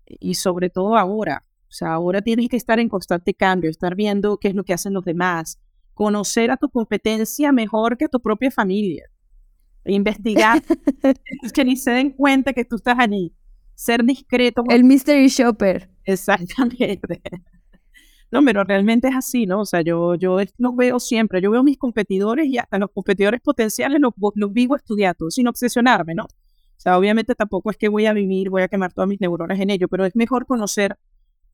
[0.05, 4.37] Y sobre todo ahora, o sea, ahora tienes que estar en constante cambio, estar viendo
[4.37, 5.59] qué es lo que hacen los demás,
[5.93, 9.03] conocer a tu competencia mejor que a tu propia familia,
[9.85, 10.63] investigar,
[11.43, 13.35] es que ni se den cuenta que tú estás allí,
[13.75, 14.63] ser discreto.
[14.69, 15.89] El mystery shopper.
[16.05, 17.21] Exactamente.
[18.31, 19.61] No, pero realmente es así, ¿no?
[19.61, 23.41] O sea, yo, yo los veo siempre, yo veo mis competidores y hasta los competidores
[23.41, 26.25] potenciales los, los vivo estudiando, sin obsesionarme, ¿no?
[26.25, 29.59] O sea, obviamente tampoco es que voy a vivir, voy a quemar todas mis neuronas
[29.59, 30.97] en ello, pero es mejor conocer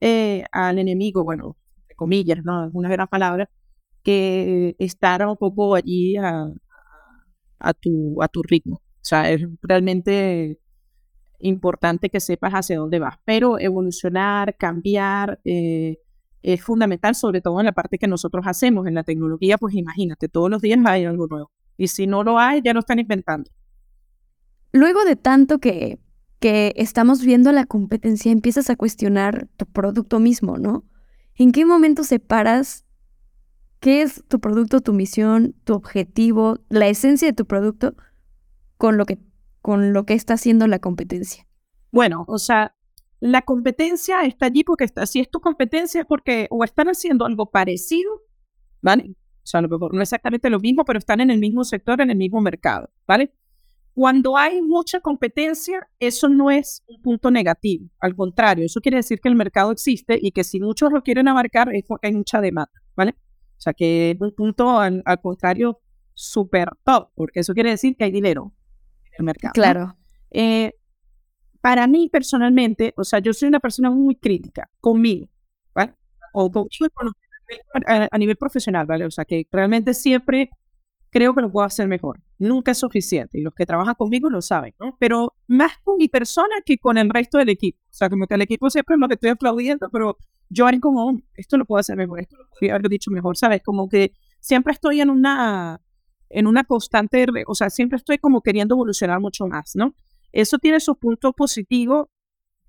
[0.02, 1.58] eh, al enemigo, bueno,
[1.96, 2.70] comillas, ¿no?
[2.74, 3.50] Una gran palabra,
[4.04, 6.48] que estar un poco allí a,
[7.60, 8.76] a, tu, a tu ritmo.
[8.76, 10.60] O sea, es realmente
[11.40, 15.98] importante que sepas hacia dónde vas, pero evolucionar, cambiar, eh,
[16.54, 20.30] es fundamental, sobre todo en la parte que nosotros hacemos en la tecnología, pues imagínate,
[20.30, 21.52] todos los días hay algo nuevo.
[21.76, 23.50] Y si no lo hay, ya lo están inventando.
[24.72, 26.00] Luego de tanto que,
[26.40, 30.86] que estamos viendo la competencia, empiezas a cuestionar tu producto mismo, ¿no?
[31.34, 32.86] ¿En qué momento separas
[33.80, 37.96] qué es tu producto, tu misión, tu objetivo, la esencia de tu producto
[38.78, 39.18] con lo que,
[39.62, 41.48] con lo que está haciendo la competencia?
[41.92, 42.75] Bueno, o sea,
[43.20, 47.26] la competencia está allí porque está, si es tu competencia es porque o están haciendo
[47.26, 48.22] algo parecido,
[48.82, 49.12] ¿vale?
[49.12, 52.02] O sea, a lo mejor no exactamente lo mismo, pero están en el mismo sector,
[52.02, 53.34] en el mismo mercado, ¿vale?
[53.94, 59.22] Cuando hay mucha competencia, eso no es un punto negativo, al contrario, eso quiere decir
[59.22, 62.42] que el mercado existe y que si muchos lo quieren abarcar es porque hay mucha
[62.42, 63.16] demanda, ¿vale?
[63.58, 65.80] O sea, que es un punto al, contrario
[66.14, 68.54] súper top, porque eso quiere decir que hay dinero
[69.06, 69.54] en el mercado.
[69.54, 69.98] Claro.
[70.32, 70.74] Eh,
[71.66, 75.28] para mí personalmente, o sea, yo soy una persona muy crítica conmigo,
[75.74, 75.96] ¿vale?
[76.32, 76.52] O
[77.88, 79.04] a, nivel profesional, ¿vale?
[79.04, 80.52] O sea, que realmente siempre
[81.10, 82.22] creo que lo puedo hacer mejor.
[82.38, 84.96] Nunca es suficiente y los que trabajan conmigo lo saben, ¿no?
[85.00, 87.80] Pero más con mi persona que con el resto del equipo.
[87.90, 91.58] O sea, como que el equipo siempre que estoy aplaudiendo, pero yo haré como, esto
[91.58, 93.64] lo puedo hacer mejor, esto lo podría haber dicho mejor, ¿sabes?
[93.64, 95.82] Como que siempre estoy en una,
[96.30, 99.96] en una constante, o sea, siempre estoy como queriendo evolucionar mucho más, ¿no?
[100.36, 102.12] Eso tiene su punto positivo.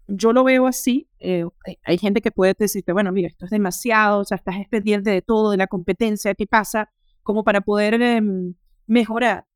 [0.06, 1.08] Yo lo veo así.
[1.18, 1.44] Eh,
[1.82, 5.20] hay gente que puede decirte, bueno, mira, esto es demasiado, o sea, estás pendiente de
[5.20, 6.92] todo, de la competencia, qué pasa,
[7.24, 8.54] como para poder em,
[8.86, 9.46] mejorar.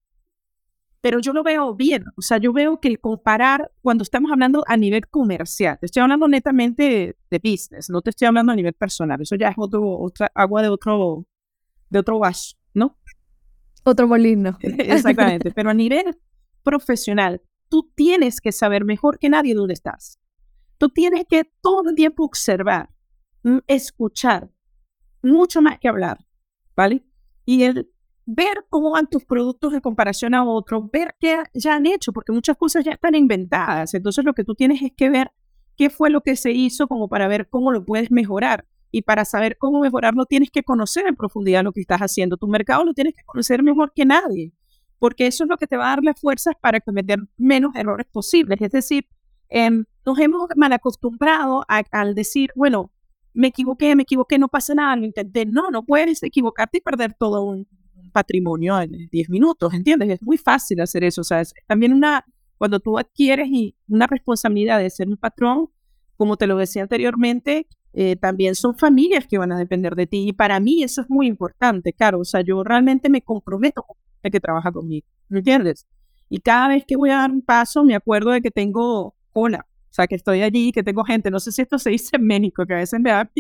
[1.00, 4.64] Pero yo lo veo bien, o sea, yo veo que el comparar, cuando estamos hablando
[4.66, 8.74] a nivel comercial, te estoy hablando netamente de, business, no te estoy hablando a nivel
[8.74, 11.24] personal, eso ya es otro, otra agua de otro,
[11.88, 12.98] de otro vaso, ¿no?
[13.84, 14.58] Otro molino.
[14.62, 16.18] Exactamente, pero a nivel
[16.62, 20.18] profesional, tú tienes que saber mejor que nadie dónde estás.
[20.76, 22.90] Tú tienes que todo el tiempo observar,
[23.44, 24.50] mm, escuchar,
[25.22, 26.26] mucho más que hablar,
[26.76, 27.04] ¿vale?
[27.46, 27.90] Y el
[28.26, 32.32] ver cómo van tus productos en comparación a otros, ver qué ya han hecho, porque
[32.32, 33.94] muchas cosas ya están inventadas.
[33.94, 35.30] Entonces lo que tú tienes es que ver
[35.76, 38.66] qué fue lo que se hizo como para ver cómo lo puedes mejorar.
[38.92, 42.36] Y para saber cómo mejorarlo tienes que conocer en profundidad lo que estás haciendo.
[42.36, 44.52] Tu mercado lo tienes que conocer mejor que nadie
[45.00, 48.06] porque eso es lo que te va a dar las fuerzas para cometer menos errores
[48.12, 48.60] posibles.
[48.60, 49.06] Es decir,
[49.48, 52.92] em, nos hemos mal acostumbrado al decir, bueno,
[53.32, 55.46] me equivoqué, me equivoqué, no pasa nada, lo intenté.
[55.46, 57.66] No, no puedes equivocarte y perder todo un
[58.12, 60.10] patrimonio en 10 minutos, ¿entiendes?
[60.10, 61.22] Es muy fácil hacer eso.
[61.22, 62.24] O sea, es también una,
[62.58, 65.70] cuando tú adquieres y una responsabilidad de ser un patrón,
[66.16, 70.28] como te lo decía anteriormente, eh, también son familias que van a depender de ti.
[70.28, 72.20] Y para mí eso es muy importante, claro.
[72.20, 75.86] O sea, yo realmente me comprometo con el que trabaja conmigo, ¿me entiendes?
[76.28, 79.66] Y cada vez que voy a dar un paso, me acuerdo de que tengo cola,
[79.90, 81.30] o sea, que estoy allí, que tengo gente.
[81.30, 83.30] No sé si esto se dice en México, que a veces me da...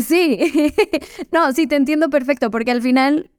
[0.00, 0.38] sí,
[1.32, 3.32] no, sí, te entiendo perfecto, porque al final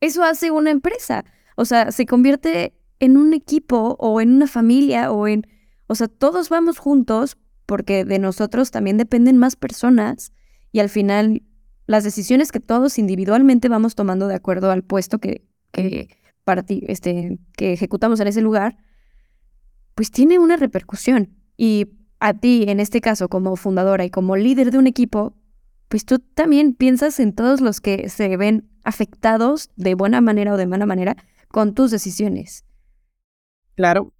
[0.00, 1.24] eso hace una empresa.
[1.56, 5.46] O sea, se convierte en un equipo o en una familia o en...
[5.86, 10.32] O sea, todos vamos juntos porque de nosotros también dependen más personas
[10.72, 11.42] y al final
[11.88, 16.10] las decisiones que todos individualmente vamos tomando de acuerdo al puesto que, que,
[16.86, 18.76] este, que ejecutamos en ese lugar,
[19.94, 21.34] pues tiene una repercusión.
[21.56, 21.86] Y
[22.20, 25.34] a ti, en este caso, como fundadora y como líder de un equipo,
[25.88, 30.56] pues tú también piensas en todos los que se ven afectados de buena manera o
[30.58, 31.16] de mala manera
[31.48, 32.66] con tus decisiones.
[33.76, 34.12] Claro,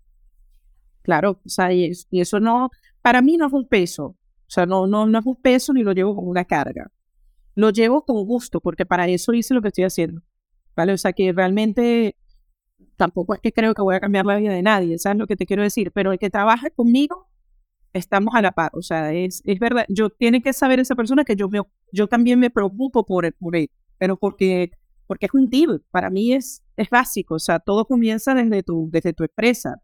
[1.03, 2.71] claro, o sea, y, eso no,
[3.03, 4.17] para mí no es un peso, o
[4.51, 6.91] sea, no, no, no es un peso ni lo llevo como una carga
[7.59, 10.23] lo llevo con gusto, porque para eso hice lo que estoy haciendo.
[10.77, 10.93] ¿Vale?
[10.93, 12.17] O sea que realmente
[12.97, 15.35] tampoco es que creo que voy a cambiar la vida de nadie, ¿sabes lo que
[15.35, 15.91] te quiero decir?
[15.91, 17.29] Pero el que trabaja conmigo
[17.93, 21.25] estamos a la par, o sea, es, es verdad, yo tiene que saber esa persona
[21.25, 24.71] que yo, me, yo también me preocupo por él, por él, pero porque,
[25.09, 28.89] porque es un tip, para mí es, es básico, o sea, todo comienza desde tu,
[28.93, 29.83] desde tu empresa,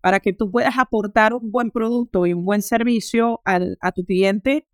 [0.00, 4.04] para que tú puedas aportar un buen producto y un buen servicio al, a tu
[4.04, 4.68] cliente,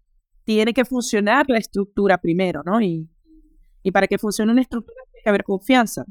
[0.44, 2.80] tiene que funcionar la estructura primero, ¿no?
[2.80, 3.08] Y,
[3.82, 6.04] y para que funcione una estructura tiene que haber confianza,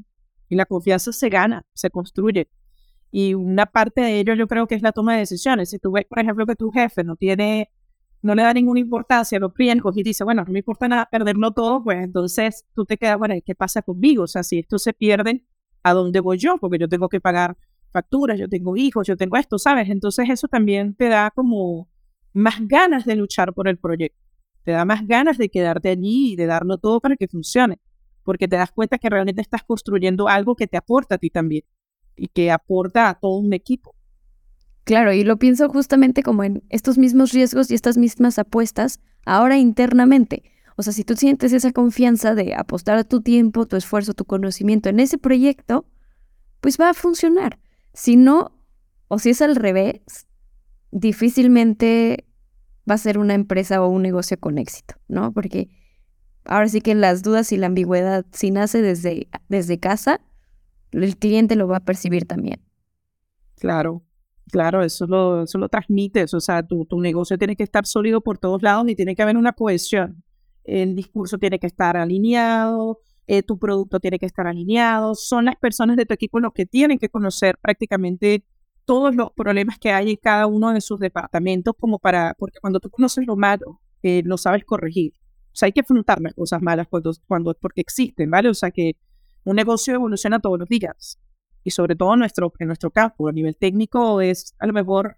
[0.48, 2.48] y la confianza se gana, se construye.
[3.10, 5.70] Y una parte de ello yo creo que es la toma de decisiones.
[5.70, 7.70] Si tú ves, por ejemplo, que tu jefe no tiene,
[8.22, 11.08] no le da ninguna importancia a los riesgos y dice, bueno, no me importa nada
[11.10, 14.24] perderlo todo, pues entonces tú te quedas, bueno, ¿qué pasa conmigo?
[14.24, 15.44] O sea, si esto se pierde,
[15.82, 16.56] ¿a dónde voy yo?
[16.58, 17.56] Porque yo tengo que pagar
[17.90, 19.88] facturas, yo tengo hijos, yo tengo esto, ¿sabes?
[19.88, 21.88] Entonces eso también te da como
[22.32, 24.23] más ganas de luchar por el proyecto.
[24.64, 27.80] Te da más ganas de quedarte allí y de darlo todo para que funcione.
[28.22, 31.64] Porque te das cuenta que realmente estás construyendo algo que te aporta a ti también
[32.16, 33.94] y que aporta a todo un equipo.
[34.84, 39.58] Claro, y lo pienso justamente como en estos mismos riesgos y estas mismas apuestas ahora
[39.58, 40.42] internamente.
[40.76, 44.88] O sea, si tú sientes esa confianza de apostar tu tiempo, tu esfuerzo, tu conocimiento
[44.88, 45.86] en ese proyecto,
[46.60, 47.58] pues va a funcionar.
[47.92, 48.52] Si no,
[49.08, 50.26] o si es al revés,
[50.90, 52.26] difícilmente
[52.88, 55.32] va a ser una empresa o un negocio con éxito, ¿no?
[55.32, 55.68] Porque
[56.44, 60.20] ahora sí que las dudas y la ambigüedad, si nace desde, desde casa,
[60.92, 62.60] el cliente lo va a percibir también.
[63.56, 64.02] Claro,
[64.50, 68.20] claro, eso lo, eso lo transmites, o sea, tu, tu negocio tiene que estar sólido
[68.20, 70.22] por todos lados y tiene que haber una cohesión.
[70.64, 75.56] El discurso tiene que estar alineado, eh, tu producto tiene que estar alineado, son las
[75.56, 78.44] personas de tu equipo los que tienen que conocer prácticamente
[78.84, 82.80] todos los problemas que hay en cada uno de sus departamentos, como para, porque cuando
[82.80, 85.12] tú conoces lo malo, eh, lo sabes corregir.
[85.46, 88.48] O sea, hay que afrontar las cosas malas cuando, cuando, porque existen, ¿vale?
[88.48, 88.96] O sea, que
[89.44, 91.18] un negocio evoluciona todos los días
[91.64, 95.16] y sobre todo en nuestro, en nuestro campo, a nivel técnico, es a lo mejor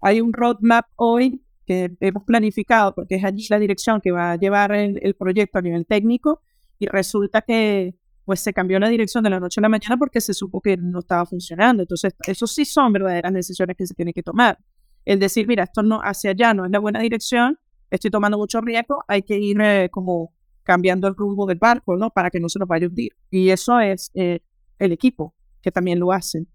[0.00, 4.36] hay un roadmap hoy que hemos planificado porque es allí la dirección que va a
[4.36, 6.42] llevar el, proyecto a nivel técnico
[6.78, 7.94] y resulta que
[8.26, 10.76] pues se cambió la dirección de la noche a la mañana porque se supo que
[10.76, 11.84] no estaba funcionando.
[11.84, 14.58] Entonces, eso sí son verdaderas decisiones que se tienen que tomar.
[15.04, 17.56] El decir, mira, esto no hacia allá no es la buena dirección,
[17.88, 22.10] estoy tomando mucho riesgo, hay que ir eh, como cambiando el rumbo del barco, ¿no?
[22.10, 23.12] Para que no se nos vaya a hundir.
[23.30, 24.40] Y eso es eh,
[24.80, 26.48] el equipo, que también lo hacen,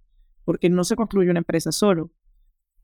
[0.43, 2.11] porque no se construye una empresa solo.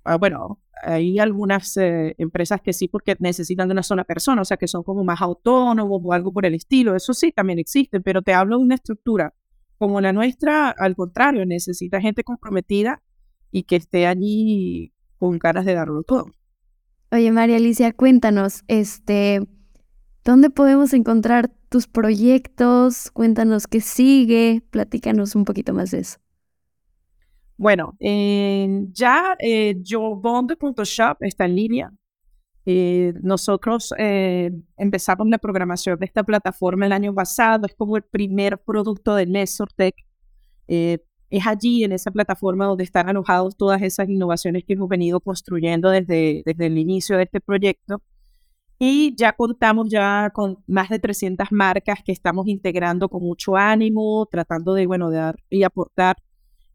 [0.07, 4.45] Ah, bueno, hay algunas eh, empresas que sí, porque necesitan de una sola persona, o
[4.45, 6.95] sea, que son como más autónomos o algo por el estilo.
[6.95, 9.33] Eso sí, también existe, pero te hablo de una estructura
[9.77, 13.03] como la nuestra, al contrario, necesita gente comprometida
[13.51, 16.31] y que esté allí con ganas de darlo todo.
[17.11, 19.41] Oye, María Alicia, cuéntanos, este,
[20.27, 23.11] ¿Dónde podemos encontrar tus proyectos?
[23.11, 26.17] Cuéntanos qué sigue, platícanos un poquito más de eso.
[27.57, 31.91] Bueno, ya eh, YoBond.shop está en línea.
[32.69, 38.03] Eh, nosotros eh, empezamos la programación de esta plataforma el año pasado, es como el
[38.03, 39.95] primer producto de Nesortech.
[40.67, 40.99] Eh,
[41.29, 45.89] es allí, en esa plataforma, donde están alojados todas esas innovaciones que hemos venido construyendo
[45.89, 48.01] desde, desde el inicio de este proyecto.
[48.79, 54.27] Y ya contamos ya con más de 300 marcas que estamos integrando con mucho ánimo,
[54.29, 56.17] tratando de, bueno, de dar y aportar.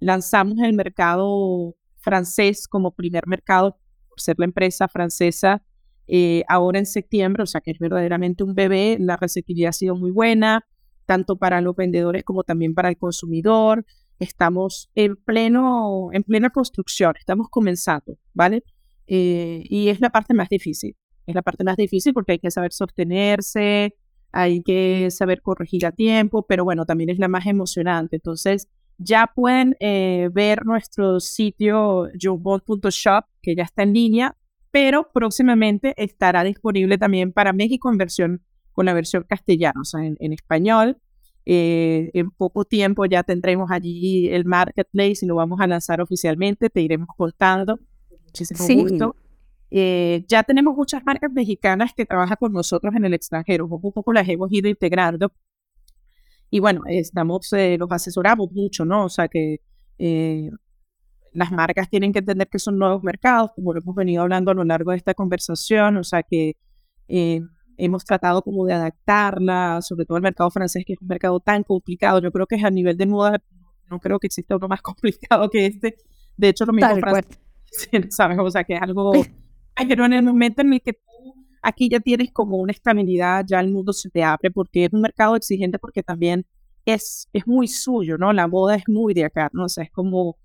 [0.03, 3.79] Lanzamos el mercado francés como primer mercado,
[4.09, 5.63] por ser la empresa francesa,
[6.07, 8.97] eh, ahora en septiembre, o sea que es verdaderamente un bebé.
[9.01, 10.67] La receptividad ha sido muy buena,
[11.07, 13.87] tanto para los vendedores como también para el consumidor.
[14.19, 18.65] Estamos en, pleno, en plena construcción, estamos comenzando, ¿vale?
[19.07, 20.97] Eh, y es la parte más difícil
[21.27, 23.97] es la parte más difícil porque hay que saber sostenerse,
[24.33, 28.17] hay que saber corregir a tiempo, pero bueno, también es la más emocionante.
[28.17, 28.69] Entonces,
[29.03, 34.37] ya pueden eh, ver nuestro sitio jobot.shop, que ya está en línea,
[34.71, 38.43] pero próximamente estará disponible también para México en versión,
[38.73, 40.99] con la versión castellana, o sea, en, español.
[41.45, 46.71] Eh, en poco tiempo ya tendremos allí el marketplace y lo vamos a lanzar oficialmente,
[46.71, 47.81] te iremos contando.
[48.27, 48.77] Muchísimo sí.
[48.77, 49.17] gusto.
[49.75, 53.93] Eh, ya tenemos muchas marcas mexicanas que trabajan con nosotros en el extranjero, poco a
[53.93, 55.33] poco las hemos ido integrando.
[56.53, 59.07] Y bueno, estamos, eh, los asesoramos mucho, ¿no?
[59.07, 59.63] O sea que
[59.99, 60.51] eh,
[61.33, 64.55] las marcas tienen que entender que son nuevos mercados, como lo hemos venido hablando a
[64.55, 66.57] lo largo de esta conversación, o sea que
[67.09, 71.63] hemos tratado como de adaptarla, sobre todo el mercado francés, que es un mercado tan
[71.63, 72.21] complicado.
[72.21, 73.43] Yo creo que es a nivel de moda,
[73.91, 75.97] no creo que exista uno más complicado que este.
[76.37, 77.39] De hecho, lo mismo francés,
[78.11, 78.39] ¿sabes?
[78.39, 79.13] O sea que es algo
[79.89, 80.99] pero en el momento en el que
[81.63, 85.01] aquí ya tienes como una estabilidad, ya el mundo se te abre porque es un
[85.01, 86.45] mercado exigente porque también
[86.85, 88.33] es, es muy suyo, ¿no?
[88.33, 89.65] La moda es muy de acá, ¿no?
[89.65, 90.37] O sea, es como,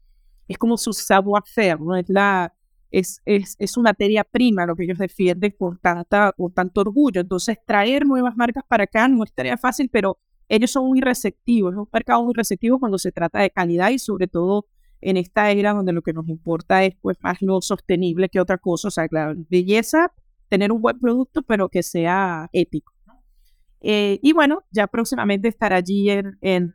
[0.47, 1.95] es como su savoir-faire, ¿no?
[1.95, 2.53] Es la,
[2.91, 7.21] es, es, es, su materia prima lo que ellos defienden con, tanta, con tanto orgullo.
[7.21, 11.73] Entonces, traer nuevas marcas para acá no es tarea fácil, pero ellos son muy receptivos,
[11.73, 14.67] es un mercado muy receptivo cuando se trata de calidad y sobre todo
[15.01, 18.57] en esta era donde lo que nos importa es pues más lo sostenible que otra
[18.57, 20.13] cosa, o sea, la belleza,
[20.49, 22.93] tener un buen producto, pero que sea ético.
[23.81, 26.73] Eh, y bueno, ya próximamente estará allí en, en,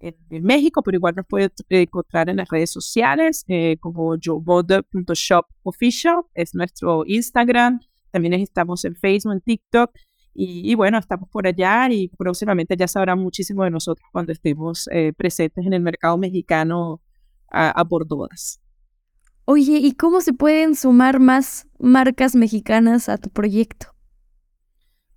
[0.00, 6.22] en, México, pero igual nos puede encontrar en las redes sociales eh, como shop official,
[6.34, 9.90] es nuestro Instagram, también estamos en Facebook, en TikTok.
[10.32, 15.12] Y, bueno, estamos por allá y próximamente ya sabrán muchísimo de nosotros cuando estemos eh,
[15.14, 17.02] presentes en el mercado mexicano
[17.50, 18.60] a, por todas.
[19.52, 23.88] Oye, ¿y cómo se pueden sumar más marcas mexicanas a tu proyecto?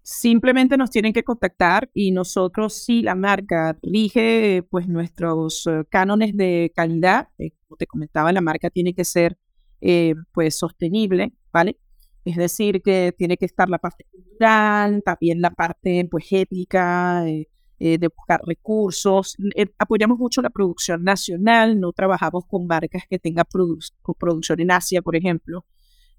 [0.02, 6.36] Simplemente nos tienen que contactar y nosotros, si la marca rige pues nuestros eh, cánones
[6.36, 9.38] de calidad, eh, como te comentaba, la marca tiene que ser
[9.82, 11.78] eh, pues sostenible, ¿vale?
[12.26, 17.24] Es decir, que tiene que estar la parte cultural, también la parte pues ética,
[17.80, 19.36] de buscar recursos.
[19.56, 23.46] Eh, apoyamos mucho la producción nacional, no trabajamos con marcas que tengan
[24.18, 25.66] producción en Asia, por ejemplo.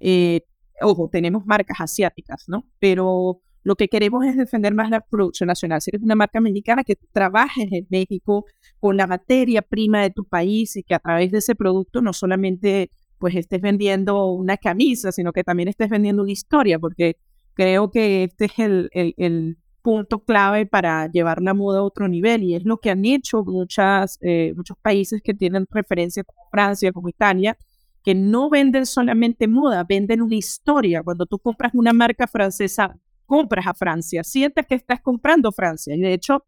[0.00, 0.42] Eh,
[0.80, 2.66] ojo, tenemos marcas asiáticas, ¿no?
[2.78, 5.80] Pero lo que queremos es defender más la producción nacional.
[5.80, 8.44] Si eres una marca mexicana que trabajes en México
[8.78, 12.12] con la materia prima de tu país y que a través de ese producto no
[12.12, 17.16] solamente pues estés vendiendo una camisa, sino que también estés vendiendo una historia, porque
[17.54, 22.42] creo que este es el, el punto clave para llevar la moda a otro nivel
[22.42, 26.90] y es lo que han hecho muchas, eh, muchos países que tienen referencia como Francia,
[26.90, 27.54] como Italia,
[28.02, 31.02] que no venden solamente moda, venden una historia.
[31.02, 35.94] Cuando tú compras una marca francesa, compras a Francia, sientes que estás comprando Francia.
[35.94, 36.44] Y de hecho,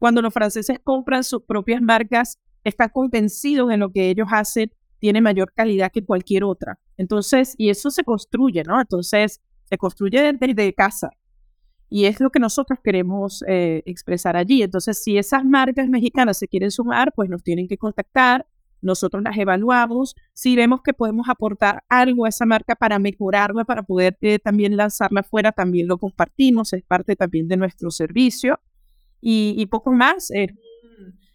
[0.00, 5.20] cuando los franceses compran sus propias marcas, están convencidos en lo que ellos hacen tiene
[5.20, 6.78] mayor calidad que cualquier otra.
[6.96, 8.80] Entonces, y eso se construye, ¿no?
[8.80, 11.10] Entonces, se construye desde casa.
[11.94, 14.64] Y es lo que nosotros queremos eh, expresar allí.
[14.64, 18.48] Entonces, si esas marcas mexicanas se quieren sumar, pues nos tienen que contactar.
[18.82, 20.16] Nosotros las evaluamos.
[20.32, 24.76] Si vemos que podemos aportar algo a esa marca para mejorarla, para poder eh, también
[24.76, 26.72] lanzarla afuera, también lo compartimos.
[26.72, 28.58] Es parte también de nuestro servicio.
[29.20, 30.32] Y, poco más.
[30.32, 30.48] Eh,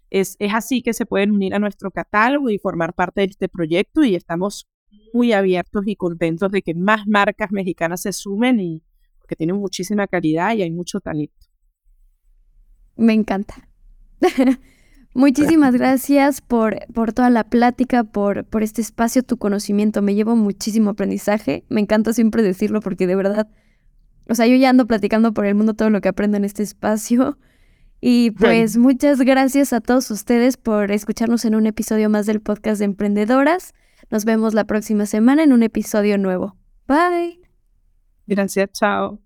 [0.09, 3.47] es, es así que se pueden unir a nuestro catálogo y formar parte de este
[3.47, 4.03] proyecto.
[4.03, 4.67] Y estamos
[5.13, 8.83] muy abiertos y contentos de que más marcas mexicanas se sumen y,
[9.29, 11.47] que tiene muchísima calidad y hay mucho talento.
[12.97, 13.69] Me encanta.
[15.13, 20.01] Muchísimas gracias por, por toda la plática, por, por este espacio, tu conocimiento.
[20.01, 21.65] Me llevo muchísimo aprendizaje.
[21.67, 23.49] Me encanta siempre decirlo porque de verdad,
[24.27, 26.61] o sea, yo ya ando platicando por el mundo todo lo que aprendo en este
[26.61, 27.37] espacio.
[28.01, 32.79] Y pues muchas gracias a todos ustedes por escucharnos en un episodio más del podcast
[32.79, 33.73] de Emprendedoras.
[34.09, 36.55] Nos vemos la próxima semana en un episodio nuevo.
[36.87, 37.38] Bye.
[38.29, 39.19] Gracias, chao.